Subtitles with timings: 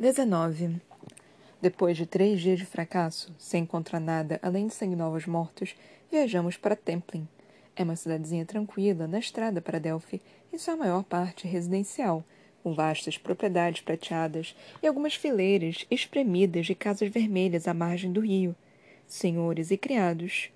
[0.00, 0.80] 19.
[1.60, 5.74] Depois de três dias de fracasso, sem encontrar nada além de sangue novos mortos,
[6.08, 7.26] viajamos para Templin.
[7.74, 10.22] É uma cidadezinha tranquila, na estrada para Delphi,
[10.52, 12.22] em sua maior parte residencial,
[12.62, 18.54] com vastas propriedades prateadas e algumas fileiras espremidas de casas vermelhas à margem do rio.
[19.04, 20.48] Senhores e criados.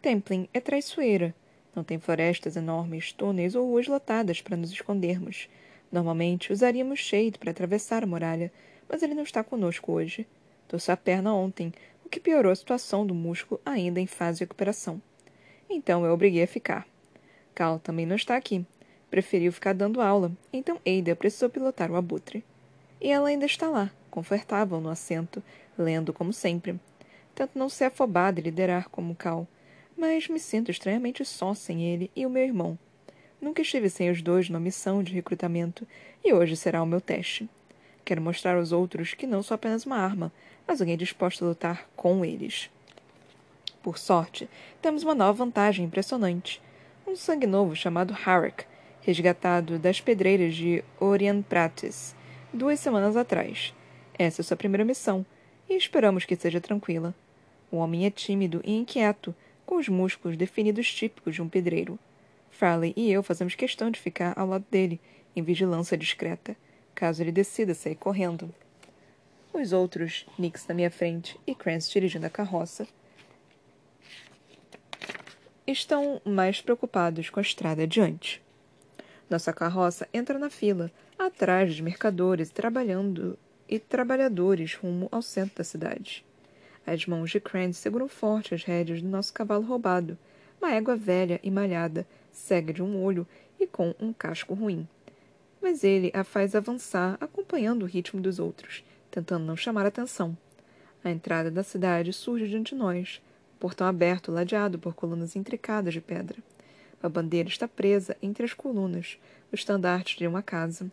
[0.00, 1.34] Templin é traiçoeira.
[1.76, 5.50] Não tem florestas enormes, túneis ou ruas lotadas para nos escondermos.
[5.92, 8.50] Normalmente usaríamos Shade para atravessar a muralha,
[8.90, 10.26] mas ele não está conosco hoje.
[10.66, 11.72] Torceu a perna ontem,
[12.04, 15.00] o que piorou a situação do músculo ainda em fase de recuperação.
[15.68, 16.86] Então eu obriguei a ficar.
[17.54, 18.66] Cal também não está aqui.
[19.08, 22.44] Preferiu ficar dando aula, então Ada precisou pilotar o abutre.
[23.00, 25.42] E ela ainda está lá, confortável no assento,
[25.78, 26.78] lendo como sempre.
[27.34, 29.46] Tento não ser afobada e liderar como Cal,
[29.96, 32.78] mas me sinto estranhamente só sem ele e o meu irmão.
[33.40, 35.86] Nunca estive sem os dois numa missão de recrutamento,
[36.24, 37.48] e hoje será o meu teste.
[38.10, 40.32] Quero mostrar aos outros que não sou apenas uma arma,
[40.66, 42.68] mas alguém disposto a lutar com eles.
[43.84, 44.50] Por sorte,
[44.82, 46.60] temos uma nova vantagem impressionante.
[47.06, 48.64] Um sangue novo chamado Harak,
[49.02, 52.16] resgatado das pedreiras de Orian Pratis,
[52.52, 53.72] duas semanas atrás.
[54.18, 55.24] Essa é sua primeira missão,
[55.68, 57.14] e esperamos que seja tranquila.
[57.70, 59.32] O homem é tímido e inquieto,
[59.64, 61.96] com os músculos definidos típicos de um pedreiro.
[62.50, 65.00] Farley e eu fazemos questão de ficar ao lado dele,
[65.36, 66.56] em vigilância discreta
[67.00, 68.54] caso ele decida sair correndo.
[69.54, 72.86] Os outros, Nix na minha frente e Krantz dirigindo a carroça,
[75.66, 78.42] estão mais preocupados com a estrada adiante.
[79.30, 85.64] Nossa carroça entra na fila, atrás dos mercadores trabalhando e trabalhadores rumo ao centro da
[85.64, 86.22] cidade.
[86.86, 90.18] As mãos de Krantz seguram forte as rédeas do nosso cavalo roubado,
[90.60, 93.26] uma égua velha e malhada, cega de um olho
[93.58, 94.86] e com um casco ruim
[95.60, 100.36] mas ele a faz avançar acompanhando o ritmo dos outros, tentando não chamar atenção.
[101.02, 103.20] A entrada da cidade surge diante de nós,
[103.58, 106.38] portão aberto ladeado por colunas intricadas de pedra.
[107.02, 109.18] A bandeira está presa entre as colunas,
[109.50, 110.90] o estandarte de uma casa.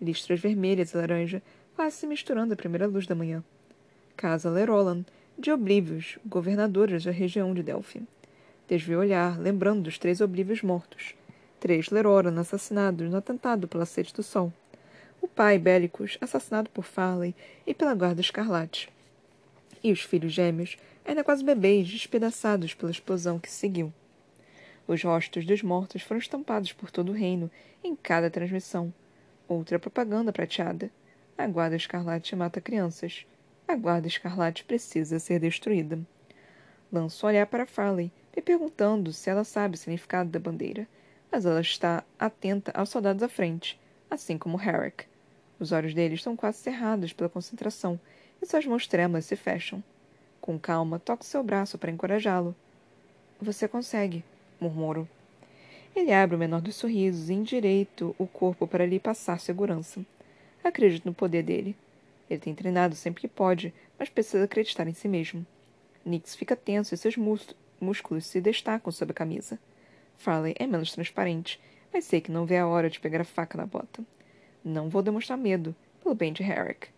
[0.00, 1.42] Listras vermelhas e laranja
[1.74, 3.42] quase se misturando à primeira luz da manhã.
[4.16, 5.04] Casa Lerolan,
[5.38, 8.02] de Oblivios, governadores da região de Delphi.
[8.68, 11.14] Desviou olhar, lembrando dos três Oblivios mortos,
[11.62, 14.52] Três Leroran assassinados no atentado pela Sede do Sol.
[15.20, 18.90] O pai, Bélicos, assassinado por Farley e pela Guarda Escarlate.
[19.80, 23.92] E os filhos gêmeos, ainda quase bebês, despedaçados pela explosão que seguiu.
[24.88, 27.48] Os rostos dos mortos foram estampados por todo o reino,
[27.84, 28.92] em cada transmissão.
[29.46, 30.90] Outra propaganda prateada.
[31.38, 33.24] A Guarda Escarlate mata crianças.
[33.68, 36.00] A Guarda Escarlate precisa ser destruída.
[36.92, 40.88] Lanço um olhar para Farley, me perguntando se ela sabe o significado da bandeira
[41.32, 45.06] mas ela está atenta aos soldados à frente, assim como Herrick.
[45.58, 47.98] Os olhos dele estão quase cerrados pela concentração
[48.42, 49.82] e suas mãos trêmulas se fecham.
[50.42, 52.54] Com calma, toco seu braço para encorajá-lo.
[53.40, 54.22] Você consegue,
[54.60, 55.08] murmuro.
[55.96, 60.04] Ele abre o menor dos sorrisos e endireito o corpo para lhe passar segurança.
[60.62, 61.74] Acredito no poder dele.
[62.28, 65.46] Ele tem treinado sempre que pode, mas precisa acreditar em si mesmo.
[66.04, 67.16] Nix fica tenso e seus
[67.80, 69.58] músculos se destacam sob a camisa.
[70.16, 71.60] Farley é menos transparente,
[71.92, 74.02] mas sei que não vê a hora de pegar a faca na bota.
[74.64, 76.88] Não vou demonstrar medo, pelo bem de Herrick.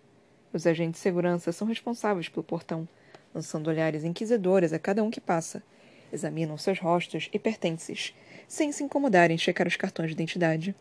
[0.52, 2.86] Os agentes de segurança são responsáveis pelo portão,
[3.34, 5.62] lançando olhares inquisidores a cada um que passa.
[6.12, 8.14] Examinam seus rostos e pertences,
[8.46, 10.74] sem se incomodarem em checar os cartões de identidade.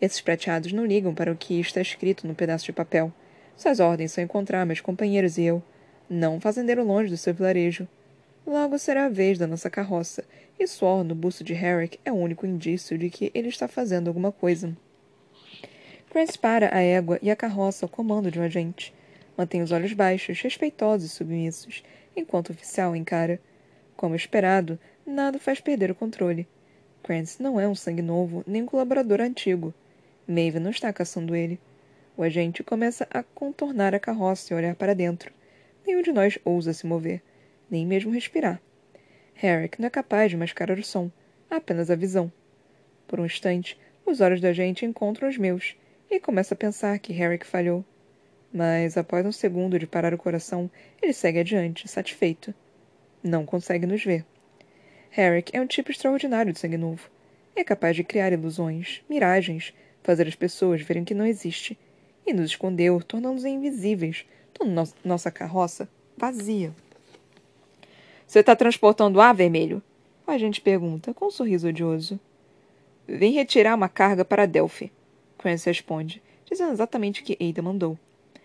[0.00, 3.12] Esses prateados não ligam para o que está escrito no pedaço de papel.
[3.56, 5.60] Suas ordens são encontrar meus companheiros e eu,
[6.08, 7.88] não um fazendeiro longe do seu vilarejo,
[8.48, 10.24] Logo será a vez da nossa carroça,
[10.58, 14.08] e suor no busto de Herrick é o único indício de que ele está fazendo
[14.08, 14.74] alguma coisa.
[16.08, 18.94] Chris para a égua e a carroça ao comando de um agente.
[19.36, 21.84] Mantém os olhos baixos, respeitosos e submissos,
[22.16, 23.38] enquanto o oficial encara.
[23.94, 26.48] Como esperado, nada faz perder o controle.
[27.02, 29.74] Krantz não é um sangue novo, nem um colaborador antigo.
[30.26, 31.60] Maeve não está caçando ele.
[32.16, 35.30] O agente começa a contornar a carroça e olhar para dentro.
[35.86, 37.20] Nenhum de nós ousa se mover
[37.70, 38.60] nem mesmo respirar.
[39.42, 41.10] Herrick não é capaz de mascarar o som,
[41.50, 42.32] apenas a visão.
[43.06, 45.76] Por um instante, os olhos da gente encontram os meus,
[46.10, 47.84] e começa a pensar que Herrick falhou.
[48.52, 50.70] Mas, após um segundo de parar o coração,
[51.02, 52.54] ele segue adiante, satisfeito.
[53.22, 54.24] Não consegue nos ver.
[55.16, 57.10] Herrick é um tipo extraordinário de sangue novo.
[57.54, 61.78] É capaz de criar ilusões, miragens, fazer as pessoas verem que não existe,
[62.26, 64.24] e nos escondeu, tornando-nos invisíveis,
[64.54, 66.72] tornando nossa carroça vazia.
[68.28, 69.82] Você está transportando ar vermelho?
[70.26, 72.20] O agente pergunta, com um sorriso odioso.
[73.06, 74.92] Vem retirar uma carga para Delphi.
[75.38, 77.98] Crance responde, dizendo exatamente o que Ada mandou.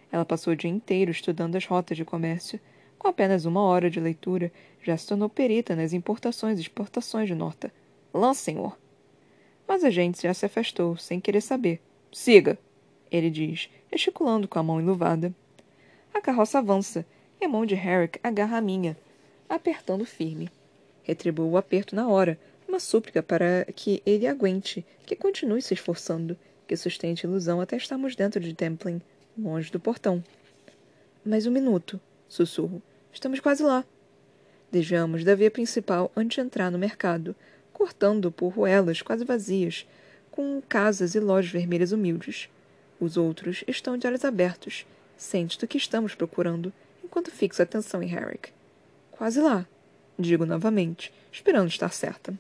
[0.10, 2.62] Ela passou o dia inteiro estudando as rotas de comércio.
[2.98, 7.36] Com apenas uma hora de leitura, já se tornou perita nas importações e exportações de
[7.36, 7.70] Norta.
[8.14, 8.78] Lã, senhor!
[9.68, 11.82] Mas a gente já se afastou, sem querer saber.
[12.10, 12.58] Siga!
[13.12, 15.36] Ele diz, gesticulando com a mão enluvada.
[16.14, 17.06] A carroça avança,
[17.42, 18.96] e a mão de Herrick agarra a minha,
[19.50, 20.50] apertando firme.
[21.04, 26.38] Retribuo o aperto na hora, uma súplica para que ele aguente, que continue se esforçando,
[26.68, 29.02] que sustente ilusão até estarmos dentro de Templin,
[29.38, 30.24] longe do portão.
[31.26, 32.82] Mais um minuto, sussurro.
[33.12, 33.86] Estamos quase lá.
[34.72, 37.36] Desviamos da via principal antes de entrar no mercado,
[37.72, 39.86] cortando por ruelas quase vazias,
[40.32, 42.50] com casas e lojas vermelhas humildes.
[43.00, 44.86] Os outros estão de olhos abertos,
[45.16, 46.74] cientes do que estamos procurando,
[47.04, 48.52] enquanto fixo a atenção em Herrick.
[49.16, 49.68] Quase lá,
[50.18, 52.38] digo novamente, esperando estar certa.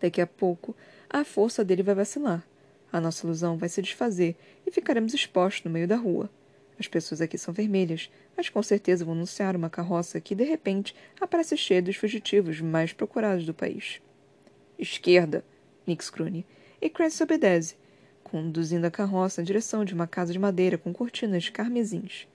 [0.00, 0.74] Daqui a pouco,
[1.08, 2.42] a força dele vai vacilar.
[2.90, 4.34] A nossa ilusão vai se desfazer
[4.66, 6.30] e ficaremos expostos no meio da rua.
[6.80, 10.96] As pessoas aqui são vermelhas, mas com certeza vão anunciar uma carroça que, de repente,
[11.20, 14.00] aparece cheia dos fugitivos mais procurados do país.
[14.78, 15.44] Esquerda,
[15.86, 16.46] Nick Scrune,
[16.80, 17.76] e Crancy obedece,
[18.24, 22.26] conduzindo a carroça em direção de uma casa de madeira com cortinas carmesins.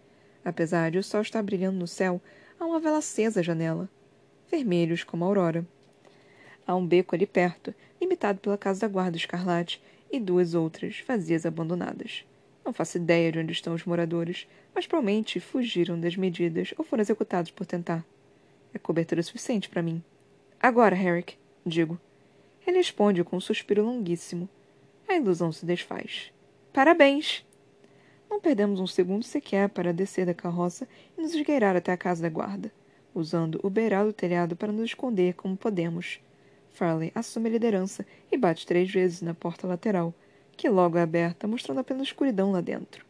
[0.46, 2.22] Apesar de o sol estar brilhando no céu,
[2.60, 3.90] há uma vela acesa à janela,
[4.50, 5.66] vermelhos como a aurora.
[6.66, 9.82] Há um beco ali perto, limitado pela casa da guarda escarlate
[10.12, 12.26] e duas outras, vazias abandonadas.
[12.66, 14.46] Não faço ideia de onde estão os moradores,
[14.76, 18.06] mas provavelmente fugiram das medidas ou foram executados por tentar.
[18.74, 20.04] É cobertura suficiente para mim.
[20.60, 21.98] Agora, Herrick, digo.
[22.66, 24.50] Ele responde com um suspiro longuíssimo.
[25.08, 26.34] A ilusão se desfaz.
[26.74, 27.47] Parabéns!
[28.38, 30.88] Não perdemos um segundo sequer para descer da carroça
[31.18, 32.72] e nos esgueirar até a casa da guarda,
[33.12, 36.20] usando o beiral do telhado para nos esconder como podemos.
[36.70, 40.14] Farley assume a liderança e bate três vezes na porta lateral,
[40.56, 43.04] que logo é aberta, mostrando apenas escuridão lá dentro.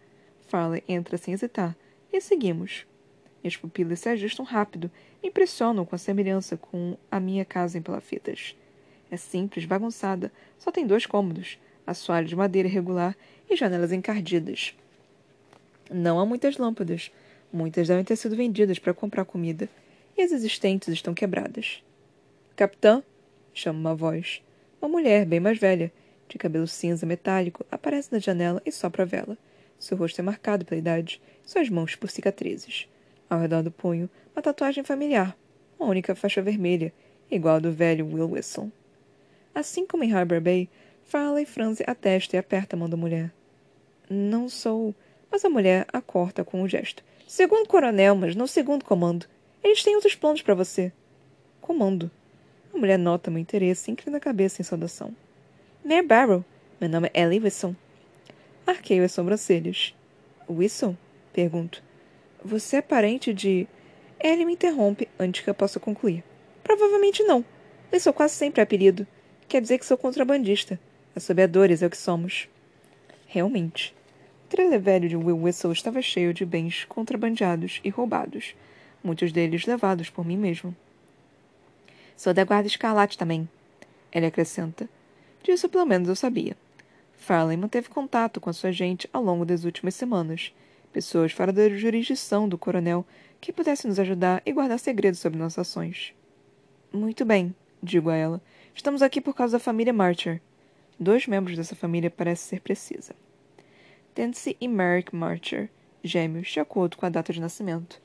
[0.48, 1.76] Farley entra sem hesitar,
[2.12, 2.88] e seguimos.
[3.44, 4.90] As pupilas se ajustam rápido
[5.22, 8.56] e impressionam com a semelhança com a minha casa em palafitas.
[9.12, 13.14] É simples, bagunçada, só tem dois cômodos, assoalho de madeira irregular
[13.50, 14.74] e janelas encardidas.
[15.92, 17.12] Não há muitas lâmpadas.
[17.52, 19.70] Muitas devem ter sido vendidas para comprar comida,
[20.18, 21.84] e as existentes estão quebradas.
[22.56, 23.02] Capitã,
[23.54, 24.42] chama uma voz.
[24.82, 25.92] Uma mulher, bem mais velha,
[26.28, 29.38] de cabelo cinza metálico, aparece na janela e sopra a vela.
[29.80, 32.90] Seu rosto é marcado pela idade, suas mãos por cicatrizes.
[33.30, 35.38] Ao redor do punho, uma tatuagem familiar,
[35.80, 36.94] uma única faixa vermelha,
[37.30, 38.72] igual a do velho Will Whistle.
[39.54, 40.70] Assim como em Harbor Bay,
[41.04, 43.32] fala e franze a testa e aperta a mão da mulher.
[44.10, 44.94] Não sou.
[45.32, 47.04] Mas a mulher a corta com um gesto.
[47.28, 49.26] Segundo coronel, mas não segundo comando.
[49.64, 50.92] Eles têm outros planos para você.
[51.60, 52.10] Comando.
[52.74, 55.14] A mulher nota meu interesse e inclina a cabeça em saudação.
[55.84, 56.46] Mayor Barrow,
[56.80, 57.76] meu nome é Ellie Wilson.
[58.66, 59.96] Arqueio as sobrancelhas.
[60.50, 60.96] Wilson?
[61.34, 61.84] Pergunto.
[62.44, 63.68] Você é parente de.
[64.24, 66.24] Ellie me interrompe antes que eu possa concluir.
[66.64, 67.44] Provavelmente não.
[67.92, 69.08] Eu sou quase sempre apelido.
[69.48, 70.80] Quer dizer que sou contrabandista.
[71.16, 72.48] Assobiadores é o que somos.
[73.26, 73.97] Realmente.
[74.48, 78.56] O trailer velho de Will Whistle estava cheio de bens contrabandeados e roubados,
[79.04, 80.74] muitos deles levados por mim mesmo.
[82.16, 83.50] Sou da Guarda Escarlate também.
[84.10, 84.88] Ele acrescenta.
[85.44, 86.56] Disso pelo menos eu sabia.
[87.18, 90.54] Farley manteve contato com a sua gente ao longo das últimas semanas.
[90.94, 93.06] Pessoas fora da jurisdição do coronel
[93.42, 96.14] que pudessem nos ajudar e guardar segredos sobre nossas ações.
[96.94, 98.42] Muito bem, digo a ela.
[98.74, 100.40] Estamos aqui por causa da família Marcher.
[100.98, 103.14] Dois membros dessa família parecem ser precisa.
[104.18, 105.70] Tense e Merrick Marcher,
[106.04, 108.02] gêmeos, de acordo com a data de nascimento.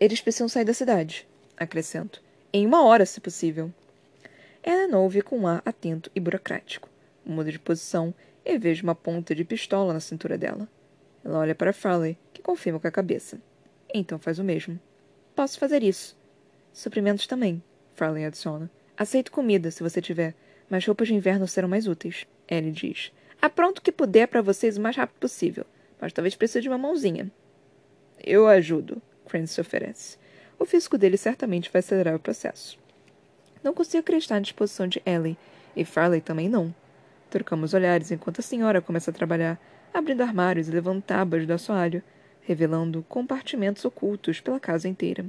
[0.00, 1.24] Eles precisam sair da cidade,
[1.56, 2.20] acrescento.
[2.52, 3.72] Em uma hora, se possível.
[4.60, 6.88] Ellen ouve com um ar atento e burocrático.
[7.24, 8.12] Muda de posição
[8.44, 10.68] e vejo uma ponta de pistola na cintura dela.
[11.24, 13.40] Ela olha para Farley, que confirma com a cabeça.
[13.94, 14.80] Então faz o mesmo.
[15.36, 16.18] Posso fazer isso.
[16.72, 17.62] Suprimentos também,
[17.94, 18.68] Farley adiciona.
[18.96, 20.34] Aceito comida, se você tiver,
[20.68, 22.26] mas roupas de inverno serão mais úteis.
[22.48, 23.12] Ellie diz.
[23.44, 25.66] Apronto o que puder para vocês o mais rápido possível,
[26.00, 27.30] mas talvez precise de uma mãozinha.
[28.18, 30.16] Eu ajudo, Crane se oferece.
[30.58, 32.78] O físico dele certamente vai acelerar o processo.
[33.62, 35.36] Não consigo acreditar na disposição de Ellie,
[35.76, 36.74] e Farley também não.
[37.28, 39.60] Trocamos olhares enquanto a senhora começa a trabalhar,
[39.92, 42.02] abrindo armários e levando tábuas do assoalho,
[42.40, 45.22] revelando compartimentos ocultos pela casa inteira.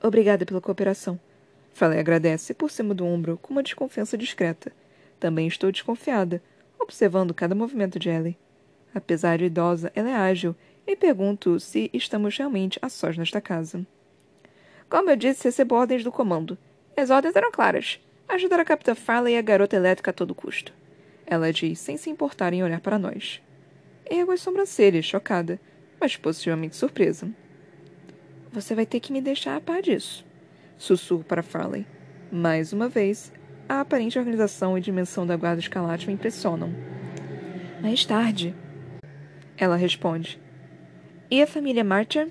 [0.00, 1.18] Obrigada pela cooperação.
[1.74, 4.70] Farley agradece por cima do ombro com uma desconfiança discreta.
[5.18, 6.40] Também estou desconfiada,
[6.88, 8.38] observando cada movimento de Ellie.
[8.94, 13.86] Apesar de idosa, ela é ágil, e pergunto se estamos realmente a sós nesta casa.
[14.88, 16.56] Como eu disse, recebo ordens do comando.
[16.96, 18.00] As ordens eram claras.
[18.26, 20.72] Ajudar a Capitã Farley e a garota elétrica a todo custo.
[21.26, 23.42] Ela diz, sem se importar em olhar para nós.
[24.10, 25.60] Ergo as sobrancelhas, chocada.
[26.00, 27.28] mas positivamente surpresa.
[28.50, 30.24] Você vai ter que me deixar a par disso.
[30.78, 31.84] Sussurro para Farley.
[32.32, 33.30] Mais uma vez,
[33.68, 36.72] a aparente organização e dimensão da guarda escalate me impressionam.
[37.82, 38.54] Mais tarde.
[39.58, 40.40] Ela responde.
[41.30, 42.28] E a família Marcher?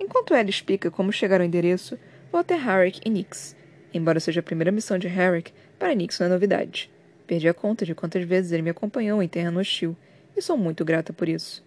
[0.00, 1.96] Enquanto ela explica como chegar ao endereço,
[2.32, 3.54] vou até Harrick e Nix.
[3.94, 6.90] Embora seja a primeira missão de Harrick, para Nix não é novidade.
[7.26, 9.96] Perdi a conta de quantas vezes ele me acompanhou em terreno hostil,
[10.36, 11.64] e sou muito grata por isso.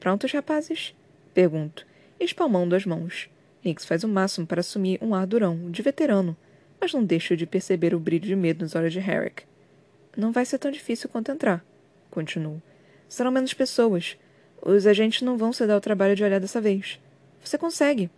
[0.00, 0.94] Prontos, rapazes?
[1.34, 1.86] Pergunto,
[2.18, 3.28] espalmando as mãos.
[3.62, 6.36] Nix faz o máximo para assumir um ar durão, de veterano,
[6.80, 9.44] mas não deixo de perceber o brilho de medo nos olhos de Herrick.
[10.16, 11.64] Não vai ser tão difícil quanto entrar,
[12.10, 12.60] continuo.
[13.08, 14.16] Serão menos pessoas.
[14.62, 17.00] Os agentes não vão se dar o trabalho de olhar dessa vez.
[17.42, 18.10] Você consegue.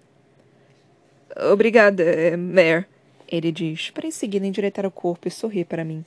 [1.50, 2.86] Obrigada, eh, Mare,
[3.26, 6.04] ele diz, para em seguida endireitar o corpo e sorrir para mim,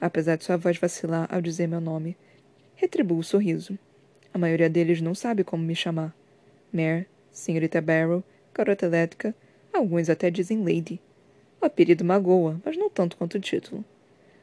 [0.00, 2.16] apesar de sua voz vacilar ao dizer meu nome.
[2.76, 3.76] Retribuo o sorriso.
[4.32, 6.14] A maioria deles não sabe como me chamar.
[6.72, 8.22] Mare, Senhorita Barrow,
[8.54, 9.34] Garota Elétrica,
[9.72, 11.00] alguns até dizem Lady.
[11.60, 13.84] O apelido magoa, mas não tanto quanto o título.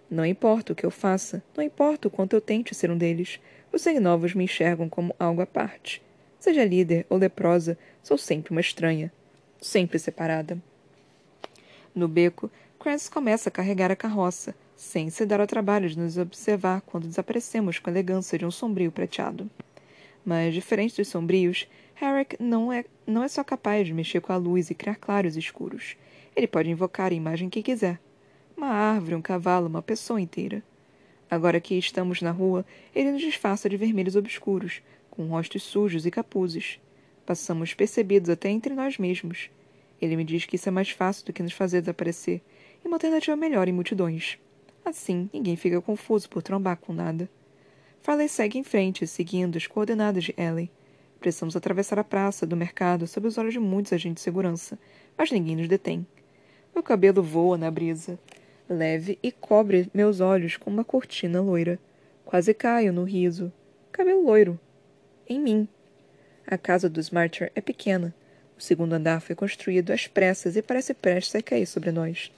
[0.09, 3.39] Não importa o que eu faça, não importa o quanto eu tente ser um deles,
[3.71, 6.01] os novos me enxergam como algo à parte.
[6.39, 9.11] Seja líder ou leprosa, sou sempre uma estranha.
[9.59, 10.57] Sempre separada.
[11.93, 16.17] No beco, Crance começa a carregar a carroça, sem se dar ao trabalho de nos
[16.17, 19.49] observar quando desaparecemos com a elegância de um sombrio prateado.
[20.23, 21.67] Mas, diferente dos sombrios,
[21.99, 25.35] Herrick não é, não é só capaz de mexer com a luz e criar claros
[25.35, 25.95] escuros.
[26.35, 27.99] Ele pode invocar a imagem que quiser.
[28.57, 30.61] Uma árvore, um cavalo, uma pessoa inteira.
[31.29, 36.11] Agora que estamos na rua, ele nos disfarça de vermelhos obscuros, com rostos sujos e
[36.11, 36.79] capuzes.
[37.25, 39.49] Passamos percebidos até entre nós mesmos.
[40.01, 42.41] Ele me diz que isso é mais fácil do que nos fazer desaparecer,
[42.83, 44.37] e uma alternativa melhor em multidões.
[44.83, 47.29] Assim, ninguém fica confuso por trombar com nada.
[48.01, 50.69] Farley segue em frente, seguindo as coordenadas de Ellie.
[51.19, 54.77] Precisamos atravessar a praça do mercado sob os olhos de muitos agentes de segurança,
[55.17, 56.05] mas ninguém nos detém.
[56.75, 58.19] Meu cabelo voa na brisa,
[58.69, 61.79] leve e cobre meus olhos com uma cortina loira.
[62.25, 63.49] Quase caio no riso.
[63.93, 64.59] Cabelo loiro.
[65.25, 65.69] Em mim.
[66.45, 68.13] A casa dos Marcher é pequena.
[68.57, 72.29] O segundo andar foi construído às pressas e parece prestes a cair sobre nós.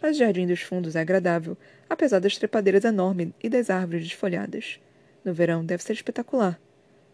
[0.00, 1.56] Mas o jardim dos fundos é agradável,
[1.88, 4.78] apesar das trepadeiras enormes e das árvores desfolhadas.
[5.24, 6.60] No verão deve ser espetacular.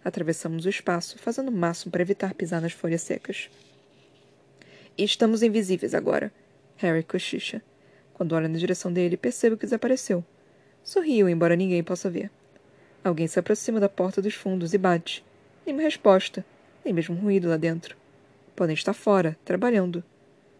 [0.04, 3.49] Atravessamos o espaço, fazendo o máximo para evitar pisar nas folhas secas.
[4.99, 6.30] E estamos invisíveis agora,
[6.76, 7.62] Harry cochicha.
[8.14, 10.25] Quando olho na direção dele, percebo que desapareceu.
[10.83, 12.30] Sorrio, embora ninguém possa ver.
[13.02, 15.25] Alguém se aproxima da porta dos fundos e bate.
[15.64, 16.45] Nenhuma resposta,
[16.85, 17.97] nem mesmo ruído lá dentro.
[18.54, 20.02] Podem estar fora, trabalhando.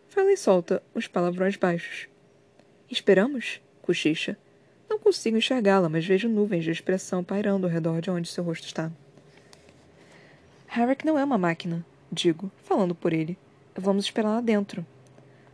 [0.09, 2.09] Fala e solta uns palavrões baixos.
[2.91, 3.61] Esperamos?
[3.83, 4.37] Cochicha.
[4.89, 8.67] Não consigo enxergá-la, mas vejo nuvens de expressão pairando ao redor de onde seu rosto
[8.67, 8.91] está.
[10.67, 13.37] Harrick não é uma máquina, digo, falando por ele.
[13.75, 14.87] Vamos esperar lá dentro.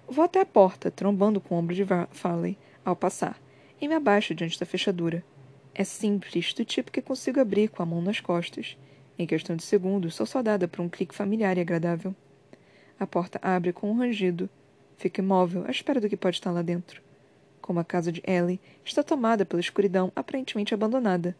[0.08, 3.40] Vou até a porta, trombando com o ombro de Farley ao passar,
[3.80, 5.24] e me abaixo diante da fechadura.
[5.74, 8.76] É simples, do tipo que consigo abrir com a mão nas costas.
[9.18, 12.14] Em questão de segundos, sou saudada por um clique familiar e agradável.
[12.98, 14.50] A porta abre com um rangido.
[14.96, 17.00] Fico imóvel, à espera do que pode estar lá dentro.
[17.60, 21.34] Como a casa de Ellie está tomada pela escuridão aparentemente abandonada.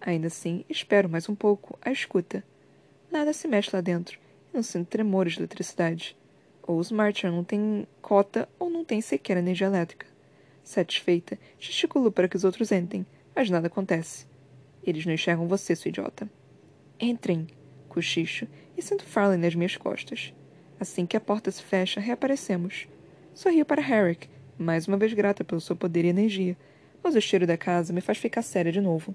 [0.00, 2.44] Ainda assim, espero mais um pouco, a escuta.
[3.10, 4.18] Nada se mexe lá dentro,
[4.52, 6.16] e não sinto tremores de eletricidade.
[6.66, 10.06] Ou os Marcher não têm cota ou não têm sequer energia elétrica.
[10.64, 14.26] Satisfeita, gesticulo para que os outros entrem, mas nada acontece.
[14.82, 16.28] Eles não enxergam você, sua idiota.
[16.98, 17.46] Entrem,
[17.88, 20.34] cochicho, e sinto Farley nas minhas costas.
[20.80, 22.88] Assim que a porta se fecha, reaparecemos.
[23.32, 26.56] Sorrio para Herrick, mais uma vez grata pelo seu poder e energia,
[27.02, 29.14] mas o cheiro da casa me faz ficar séria de novo.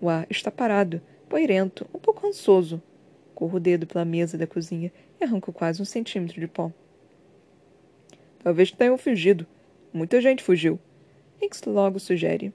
[0.00, 2.82] O ar está parado, poeirento, um pouco rançoso.
[3.34, 6.70] Corro o dedo pela mesa da cozinha e arranco quase um centímetro de pó.
[8.42, 9.46] Talvez tenham fugido.
[9.92, 10.78] Muita gente fugiu.
[11.40, 12.52] Nix logo sugere.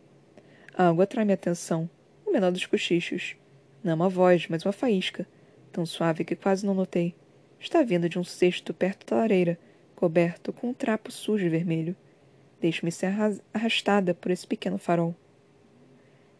[0.75, 1.89] Algo atrai minha atenção,
[2.25, 3.36] o menor dos cochichos.
[3.83, 5.25] Não uma voz, mas uma faísca,
[5.71, 7.15] tão suave que quase não notei.
[7.59, 9.57] Está vindo de um cesto perto da lareira,
[9.95, 11.95] coberto com um trapo sujo e vermelho.
[12.59, 13.13] Deixo-me ser
[13.53, 15.15] arrastada por esse pequeno farol.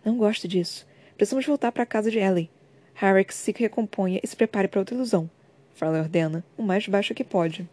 [0.04, 0.86] Não gosto disso.
[1.16, 2.50] Precisamos voltar para a casa de Ellie.
[2.94, 5.30] Harrick se recomponha e se prepare para outra ilusão.
[5.78, 7.70] Farley ordena, o mais baixo que pode.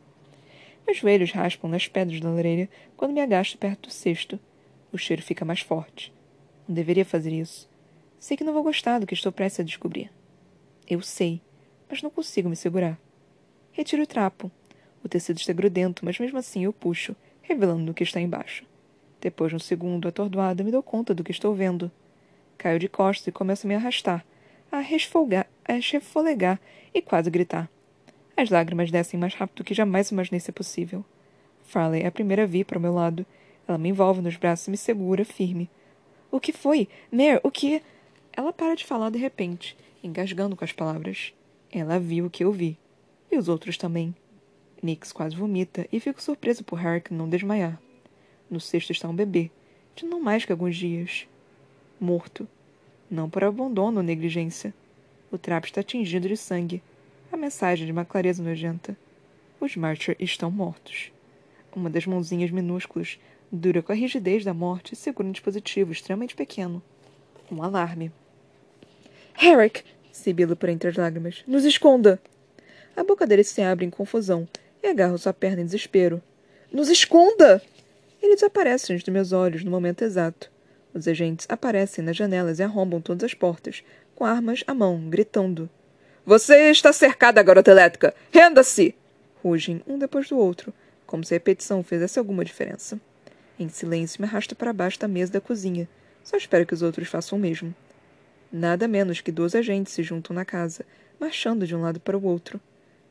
[0.86, 2.68] Meus joelhos raspam nas pedras da lareira
[2.98, 4.38] quando me agasto perto do cesto.
[4.92, 6.12] O cheiro fica mais forte.
[6.68, 7.66] Não deveria fazer isso.
[8.20, 10.12] Sei que não vou gostar do que estou prestes a descobrir.
[10.86, 11.40] Eu sei,
[11.88, 12.98] mas não consigo me segurar.
[13.72, 14.50] Retiro o trapo.
[15.02, 18.66] O tecido está grudento, mas mesmo assim eu puxo, revelando o que está embaixo.
[19.18, 21.90] Depois de um segundo, atordoada, me dou conta do que estou vendo.
[22.58, 24.22] Caio de costas e começo a me arrastar,
[24.70, 26.60] a, resfolgar, a refolegar
[26.92, 27.70] e quase gritar.
[28.36, 31.04] As lágrimas descem mais rápido do que jamais imaginei ser possível.
[31.64, 33.24] Farley é a primeira a vir para o meu lado.
[33.66, 35.70] Ela me envolve nos braços e me segura firme.
[36.30, 36.88] O que foi?
[37.12, 37.80] Mare, o que?
[38.32, 41.32] Ela para de falar de repente, engasgando com as palavras.
[41.70, 42.76] Ela viu o que eu vi.
[43.30, 44.14] E os outros também.
[44.82, 47.80] Nix quase vomita e fico surpreso por Harry não desmaiar.
[48.50, 49.50] No cesto está um bebê,
[49.94, 51.26] de não mais que alguns dias.
[52.00, 52.46] Morto.
[53.10, 54.74] Não por abandono ou negligência.
[55.30, 56.82] O trapo está tingido de sangue.
[57.32, 58.96] A mensagem de uma clareza nojenta.
[59.60, 61.10] Os Marcher estão mortos.
[61.74, 63.18] Uma das mãozinhas minúsculas,
[63.50, 66.82] dura com a rigidez da morte, segura um dispositivo extremamente pequeno.
[67.50, 68.12] Um alarme.
[69.40, 69.82] Herrick!
[70.12, 71.42] sibila por entre as lágrimas.
[71.46, 72.20] Nos esconda!
[72.96, 74.48] A boca dele se abre em confusão
[74.82, 76.22] e agarro sua perna em desespero.
[76.72, 77.60] Nos esconda!
[78.22, 80.50] Ele desaparece diante dos meus olhos no momento exato.
[80.94, 83.82] Os agentes aparecem nas janelas e arrombam todas as portas,
[84.14, 85.68] com armas à mão, gritando.
[86.26, 88.14] Você está cercada, garota elétrica!
[88.32, 88.94] Renda-se!
[89.42, 90.72] Rugem um depois do outro,
[91.04, 92.98] como se a repetição fizesse alguma diferença.
[93.58, 95.86] Em silêncio, me arrasta para baixo da mesa da cozinha.
[96.22, 97.74] Só espero que os outros façam o mesmo.
[98.50, 100.86] Nada menos que dois agentes se juntam na casa,
[101.20, 102.58] marchando de um lado para o outro.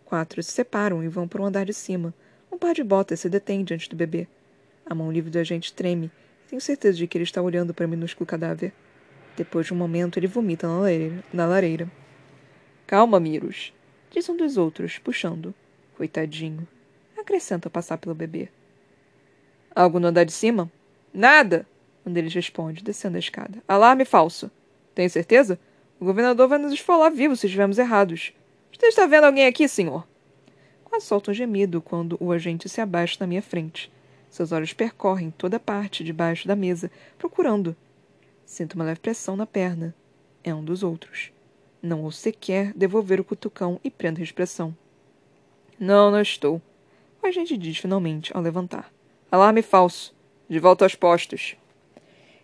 [0.06, 2.16] Quatro se separam e vão para o andar de cima.
[2.52, 4.28] Um par de botas se detém diante do bebê.
[4.84, 6.10] A mão livre do agente treme.
[6.50, 8.74] Tenho certeza de que ele está olhando para o minúsculo cadáver.
[9.38, 11.24] Depois de um momento, ele vomita na lareira.
[11.32, 12.03] Na lareira.
[12.94, 13.74] Calma, Miros,
[14.12, 15.52] diz um dos outros, puxando.
[15.98, 16.68] Coitadinho.
[17.18, 18.50] Acrescenta passar pelo bebê.
[19.74, 20.72] Algo no andar de cima?
[21.12, 21.66] Nada!
[22.06, 23.64] Um deles responde, descendo a escada.
[23.68, 24.52] Alarme falso.
[24.94, 25.60] Tem certeza?
[26.00, 28.32] O governador vai nos esfolar vivo se estivermos errados.
[28.72, 30.08] Você está vendo alguém aqui, senhor?
[30.86, 33.92] Quase solta um gemido quando o agente se abaixa na minha frente.
[34.30, 37.76] Seus olhos percorrem toda a parte debaixo da mesa, procurando.
[38.46, 39.96] Sinto uma leve pressão na perna.
[40.44, 41.33] É um dos outros.
[41.86, 44.74] Não ouço sequer devolver o cutucão e prendo a expressão.
[45.78, 46.62] Não, não estou.
[47.22, 48.90] O agente diz finalmente ao levantar.
[49.30, 50.16] Alarme falso.
[50.48, 51.58] De volta aos postos.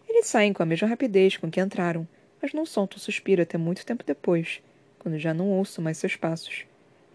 [0.09, 2.05] Eles saem com a mesma rapidez com que entraram,
[2.41, 4.61] mas não soltam um suspiro até muito tempo depois,
[4.97, 6.65] quando já não ouço mais seus passos.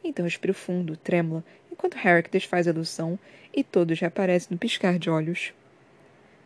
[0.03, 3.19] Então respiro fundo, trêmula, enquanto Herrick desfaz a ilusão
[3.53, 5.53] e todos reaparecem no piscar de olhos.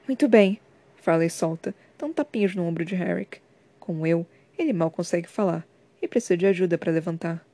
[0.09, 0.59] Muito bem,
[0.97, 3.39] Farley solta, dando tapinhos no ombro de Herrick.
[3.79, 4.27] Como eu,
[4.59, 5.67] ele mal consegue falar
[6.03, 7.47] e precisa de ajuda para levantar.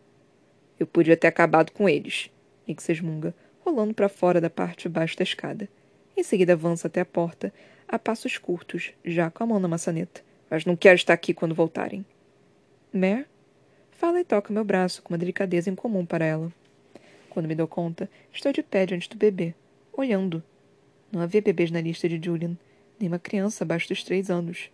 [0.79, 2.31] Eu podia ter acabado com eles,
[2.67, 5.69] Nick se esmunga, rolando para fora da parte de baixo da escada.
[6.17, 7.53] Em seguida avança até a porta,
[7.87, 10.23] a passos curtos, já com a mão na maçaneta.
[10.51, 12.05] Mas não quero estar aqui quando voltarem.
[12.93, 13.27] Mare?
[13.93, 16.53] Fala e toca meu braço com uma delicadeza incomum para ela.
[17.31, 19.55] Quando me dou conta, estou de pé diante do bebê,
[19.93, 20.43] olhando.
[21.11, 22.57] Não havia bebês na lista de Julian,
[22.99, 24.71] nem uma criança abaixo dos três anos.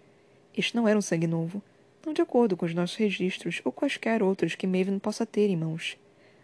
[0.56, 1.62] Este não era um sangue novo,
[2.10, 5.56] não de acordo com os nossos registros ou quaisquer outros que Maven possa ter em
[5.56, 5.96] mãos.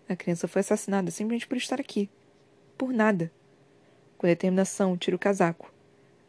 [0.08, 2.08] A criança foi assassinada simplesmente por estar aqui.
[2.78, 3.32] Por nada.
[4.16, 5.72] Com determinação, tiro o casaco.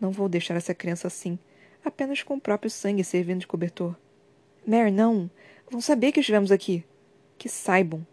[0.02, 1.38] Não vou deixar essa criança assim,
[1.86, 3.96] apenas com o próprio sangue servindo de cobertor.
[4.66, 5.30] Mare, não!
[5.70, 6.84] Vão saber que estivemos aqui.
[7.38, 8.06] Que saibam.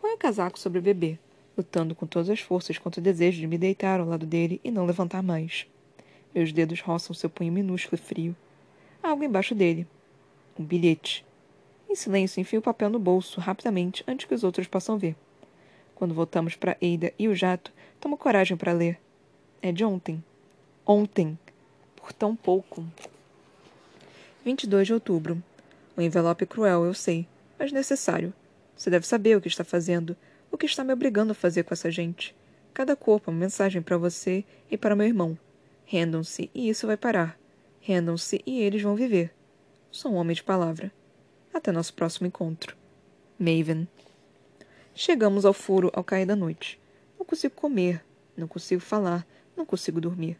[0.00, 1.16] Põe o casaco sobre o bebê,
[1.56, 4.70] lutando com todas as forças contra o desejo de me deitar ao lado dele e
[4.72, 5.64] não levantar mais.
[6.34, 8.36] Meus dedos roçam seu punho minúsculo e frio.
[9.00, 9.86] Há algo embaixo dele.
[10.58, 11.24] Um bilhete.
[11.88, 15.16] Em silêncio, enfio o papel no bolso, rapidamente, antes que os outros possam ver.
[15.94, 19.00] Quando voltamos para Eida e o jato, tomo coragem para ler.
[19.62, 20.22] É de ontem.
[20.86, 21.38] Ontem.
[21.96, 22.84] Por tão pouco.
[24.44, 25.42] 22 de outubro.
[25.96, 27.26] Um envelope cruel, eu sei,
[27.58, 28.34] mas necessário.
[28.76, 30.16] Você deve saber o que está fazendo,
[30.50, 32.34] o que está me obrigando a fazer com essa gente.
[32.74, 35.38] Cada corpo é uma mensagem para você e para meu irmão.
[35.86, 37.38] Rendam-se e isso vai parar.
[37.80, 39.32] Rendam-se e eles vão viver.
[39.94, 40.90] Sou um homem de palavra.
[41.52, 42.76] Até nosso próximo encontro.
[43.38, 43.86] Maven.
[44.92, 46.80] Chegamos ao furo ao cair da noite.
[47.16, 48.04] Não consigo comer,
[48.36, 49.24] não consigo falar,
[49.56, 50.36] não consigo dormir.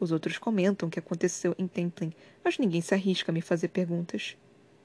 [0.00, 2.10] Os outros comentam o que aconteceu em Templin,
[2.42, 4.34] mas ninguém se arrisca a me fazer perguntas.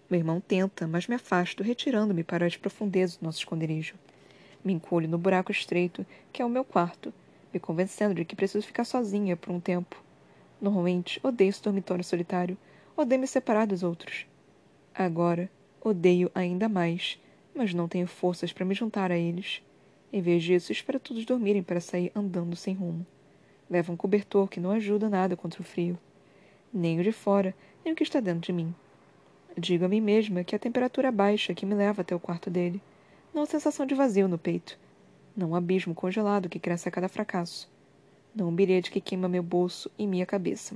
[0.09, 3.95] Meu irmão tenta, mas me afasto, retirando-me para as profundezas do nosso esconderijo.
[4.61, 7.13] Me encolho no buraco estreito, que é o meu quarto,
[7.53, 10.03] me convencendo de que preciso ficar sozinha por um tempo.
[10.59, 12.57] Normalmente, odeio esse dormitório solitário,
[13.01, 14.25] odeio me separar dos outros.
[14.93, 15.49] Agora,
[15.81, 17.19] odeio ainda mais,
[17.53, 19.61] mas não tenho forças para me juntar a eles.
[20.11, 23.05] Em vez disso, espero todos dormirem para sair andando sem rumo.
[23.69, 25.97] Levo um cobertor que não ajuda nada contra o frio.
[26.73, 28.75] Nem o de fora, nem o que está dentro de mim.
[29.57, 32.49] Digo a mim mesma que a temperatura é baixa que me leva até o quarto
[32.49, 32.81] dele,
[33.33, 34.77] não a sensação de vazio no peito,
[35.35, 37.69] não o abismo congelado que cresce a cada fracasso,
[38.35, 40.75] não o bilhete que queima meu bolso e minha cabeça.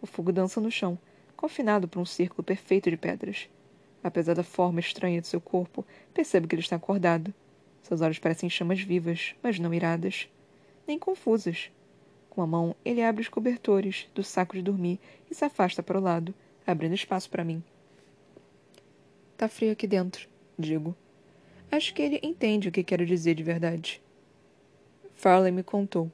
[0.00, 0.98] O fogo dança no chão,
[1.44, 3.50] confinado por um círculo perfeito de pedras.
[4.02, 7.34] Apesar da forma estranha de seu corpo, percebo que ele está acordado.
[7.82, 10.26] Seus olhos parecem chamas vivas, mas não iradas,
[10.88, 11.70] nem confusas.
[12.30, 14.98] Com a mão, ele abre os cobertores do saco de dormir
[15.30, 16.34] e se afasta para o lado,
[16.66, 17.62] abrindo espaço para mim.
[19.36, 20.26] Tá frio aqui dentro,
[20.58, 20.96] digo.
[21.70, 24.00] Acho que ele entende o que quero dizer de verdade.
[25.12, 26.10] Farley me contou.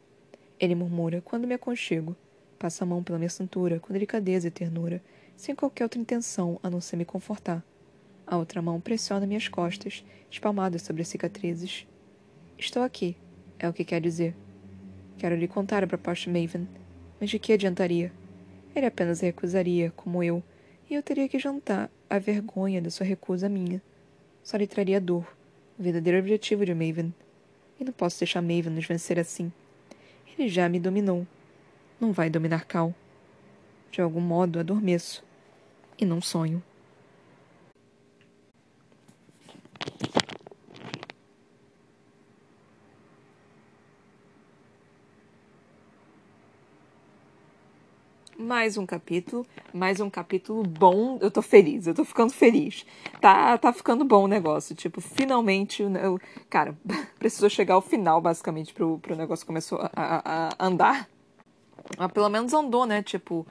[0.59, 2.16] Ele murmura quando me aconchego.
[2.59, 5.01] Passa a mão pela minha cintura com delicadeza e ternura,
[5.40, 7.64] sem qualquer outra intenção a não ser me confortar.
[8.26, 11.87] A outra mão pressiona minhas costas, espalmadas sobre as cicatrizes.
[12.59, 13.16] Estou aqui,
[13.59, 14.37] é o que quer dizer.
[15.16, 16.68] Quero lhe contar a proposta Maven,
[17.18, 18.12] mas de que adiantaria?
[18.76, 20.42] Ele apenas recusaria, como eu,
[20.90, 23.81] e eu teria que jantar a vergonha da sua recusa minha.
[24.42, 25.26] Só lhe traria dor,
[25.79, 27.14] o verdadeiro objetivo de Maven.
[27.81, 29.50] E não posso deixar Maven nos vencer assim.
[30.38, 31.26] Ele já me dominou.
[31.98, 32.94] Não vai dominar Cal.
[33.90, 35.30] De algum modo adormeço.
[36.01, 36.63] E não sonho.
[48.39, 51.19] mais um capítulo, mais um capítulo bom.
[51.21, 52.85] Eu tô feliz, eu tô ficando feliz.
[53.21, 54.75] Tá, tá ficando bom o negócio.
[54.75, 56.77] Tipo, finalmente, eu, cara,
[57.19, 61.09] precisou chegar ao final, basicamente, pro, pro negócio começou a, a, a andar.
[61.97, 63.03] Mas pelo menos andou, né?
[63.03, 63.47] Tipo,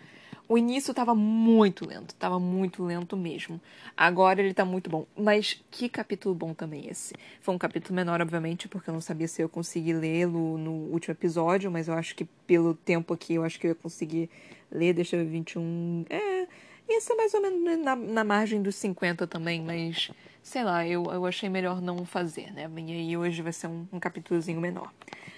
[0.49, 3.61] o início tava muito lento, tava muito lento mesmo.
[3.95, 5.05] Agora ele tá muito bom.
[5.15, 7.13] Mas que capítulo bom também esse.
[7.39, 11.13] Foi um capítulo menor, obviamente, porque eu não sabia se eu consegui lê-lo no último
[11.13, 14.27] episódio, mas eu acho que pelo tempo aqui, eu acho que eu ia conseguir
[14.71, 16.05] ler, deixa eu ver, 21.
[16.09, 16.47] É,
[16.89, 20.09] ia ser mais ou menos na, na margem dos 50 também, mas
[20.41, 22.67] sei lá, eu, eu achei melhor não fazer, né?
[22.75, 24.91] E aí hoje vai ser um, um capítulozinho menor.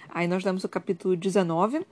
[0.08, 1.86] Aí nós damos o capítulo 19.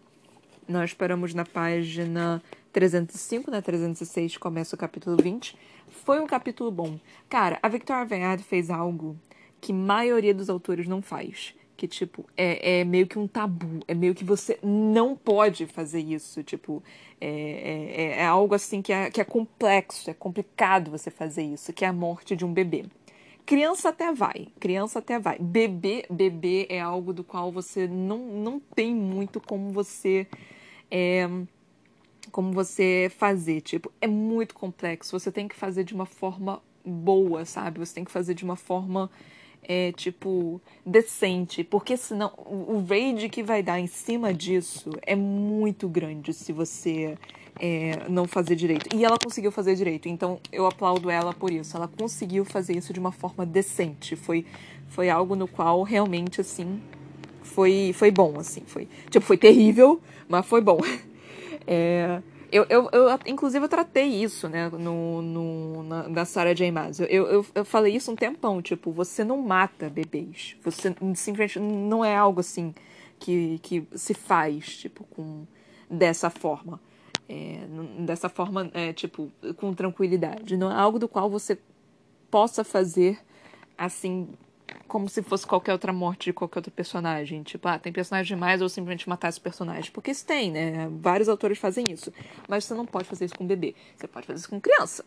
[0.70, 3.62] Nós paramos na página 305, né?
[3.62, 5.58] 306 começa o capítulo 20.
[5.88, 7.00] Foi um capítulo bom.
[7.28, 9.18] Cara, a Victoria Aveyard fez algo
[9.60, 11.54] que maioria dos autores não faz.
[11.76, 13.80] Que, tipo, é, é meio que um tabu.
[13.88, 16.44] É meio que você não pode fazer isso.
[16.44, 16.84] Tipo,
[17.22, 21.44] é, é, é, é algo assim que é, que é complexo, é complicado você fazer
[21.44, 22.86] isso, que é a morte de um bebê.
[23.46, 25.40] Criança até vai, criança até vai.
[25.40, 30.28] Bebê, bebê é algo do qual você não, não tem muito como você.
[30.92, 31.28] É,
[32.30, 33.62] como você fazer.
[33.62, 35.18] Tipo, é muito complexo.
[35.18, 37.80] Você tem que fazer de uma forma boa, sabe?
[37.80, 39.10] Você tem que fazer de uma forma,
[39.64, 41.64] é, tipo, decente.
[41.64, 47.18] Porque senão o raid que vai dar em cima disso é muito grande se você
[47.60, 48.96] é, não fazer direito.
[48.96, 51.76] E ela conseguiu fazer direito, então eu aplaudo ela por isso.
[51.76, 54.16] Ela conseguiu fazer isso de uma forma decente.
[54.16, 54.46] Foi,
[54.88, 56.82] foi algo no qual realmente, assim,
[57.44, 58.62] foi, foi bom, assim.
[58.66, 60.80] Foi, tipo, foi terrível, mas foi bom.
[61.72, 62.20] É,
[62.52, 66.72] eu, eu, eu, inclusive, eu tratei isso, né, no, no, na, da Sarah J.
[66.72, 67.00] Maas.
[67.00, 70.58] Eu, eu, eu falei isso um tempão, tipo, você não mata bebês.
[70.64, 72.74] Você simplesmente não é algo assim
[73.20, 75.46] que, que se faz, tipo, com
[75.88, 76.82] dessa forma.
[77.28, 77.68] É,
[78.00, 80.58] dessa forma, é, tipo, com tranquilidade.
[80.58, 81.56] Não é algo do qual você
[82.32, 83.20] possa fazer,
[83.78, 84.28] assim,
[84.90, 87.44] como se fosse qualquer outra morte de qualquer outro personagem.
[87.44, 89.90] Tipo, ah, tem personagem demais ou simplesmente matar esse personagem.
[89.92, 90.90] Porque isso tem, né?
[91.00, 92.12] Vários autores fazem isso.
[92.48, 93.74] Mas você não pode fazer isso com bebê.
[93.96, 95.06] Você pode fazer isso com criança.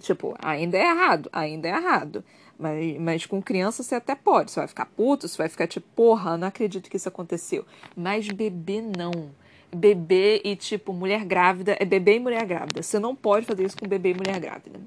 [0.00, 2.24] Tipo, ainda é errado, ainda é errado.
[2.58, 4.50] Mas, mas com criança você até pode.
[4.50, 7.66] Você vai ficar puto, você vai ficar tipo, porra, não acredito que isso aconteceu.
[7.96, 9.30] Mas bebê não.
[9.74, 12.80] Bebê e, tipo, mulher grávida é bebê e mulher grávida.
[12.80, 14.80] Você não pode fazer isso com bebê e mulher grávida.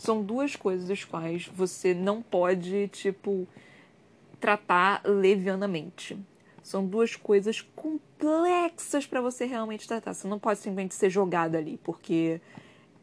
[0.00, 3.46] São duas coisas das quais você não pode, tipo,
[4.40, 6.18] tratar levianamente.
[6.62, 10.14] São duas coisas complexas para você realmente tratar.
[10.14, 12.40] Você não pode simplesmente ser jogado ali, porque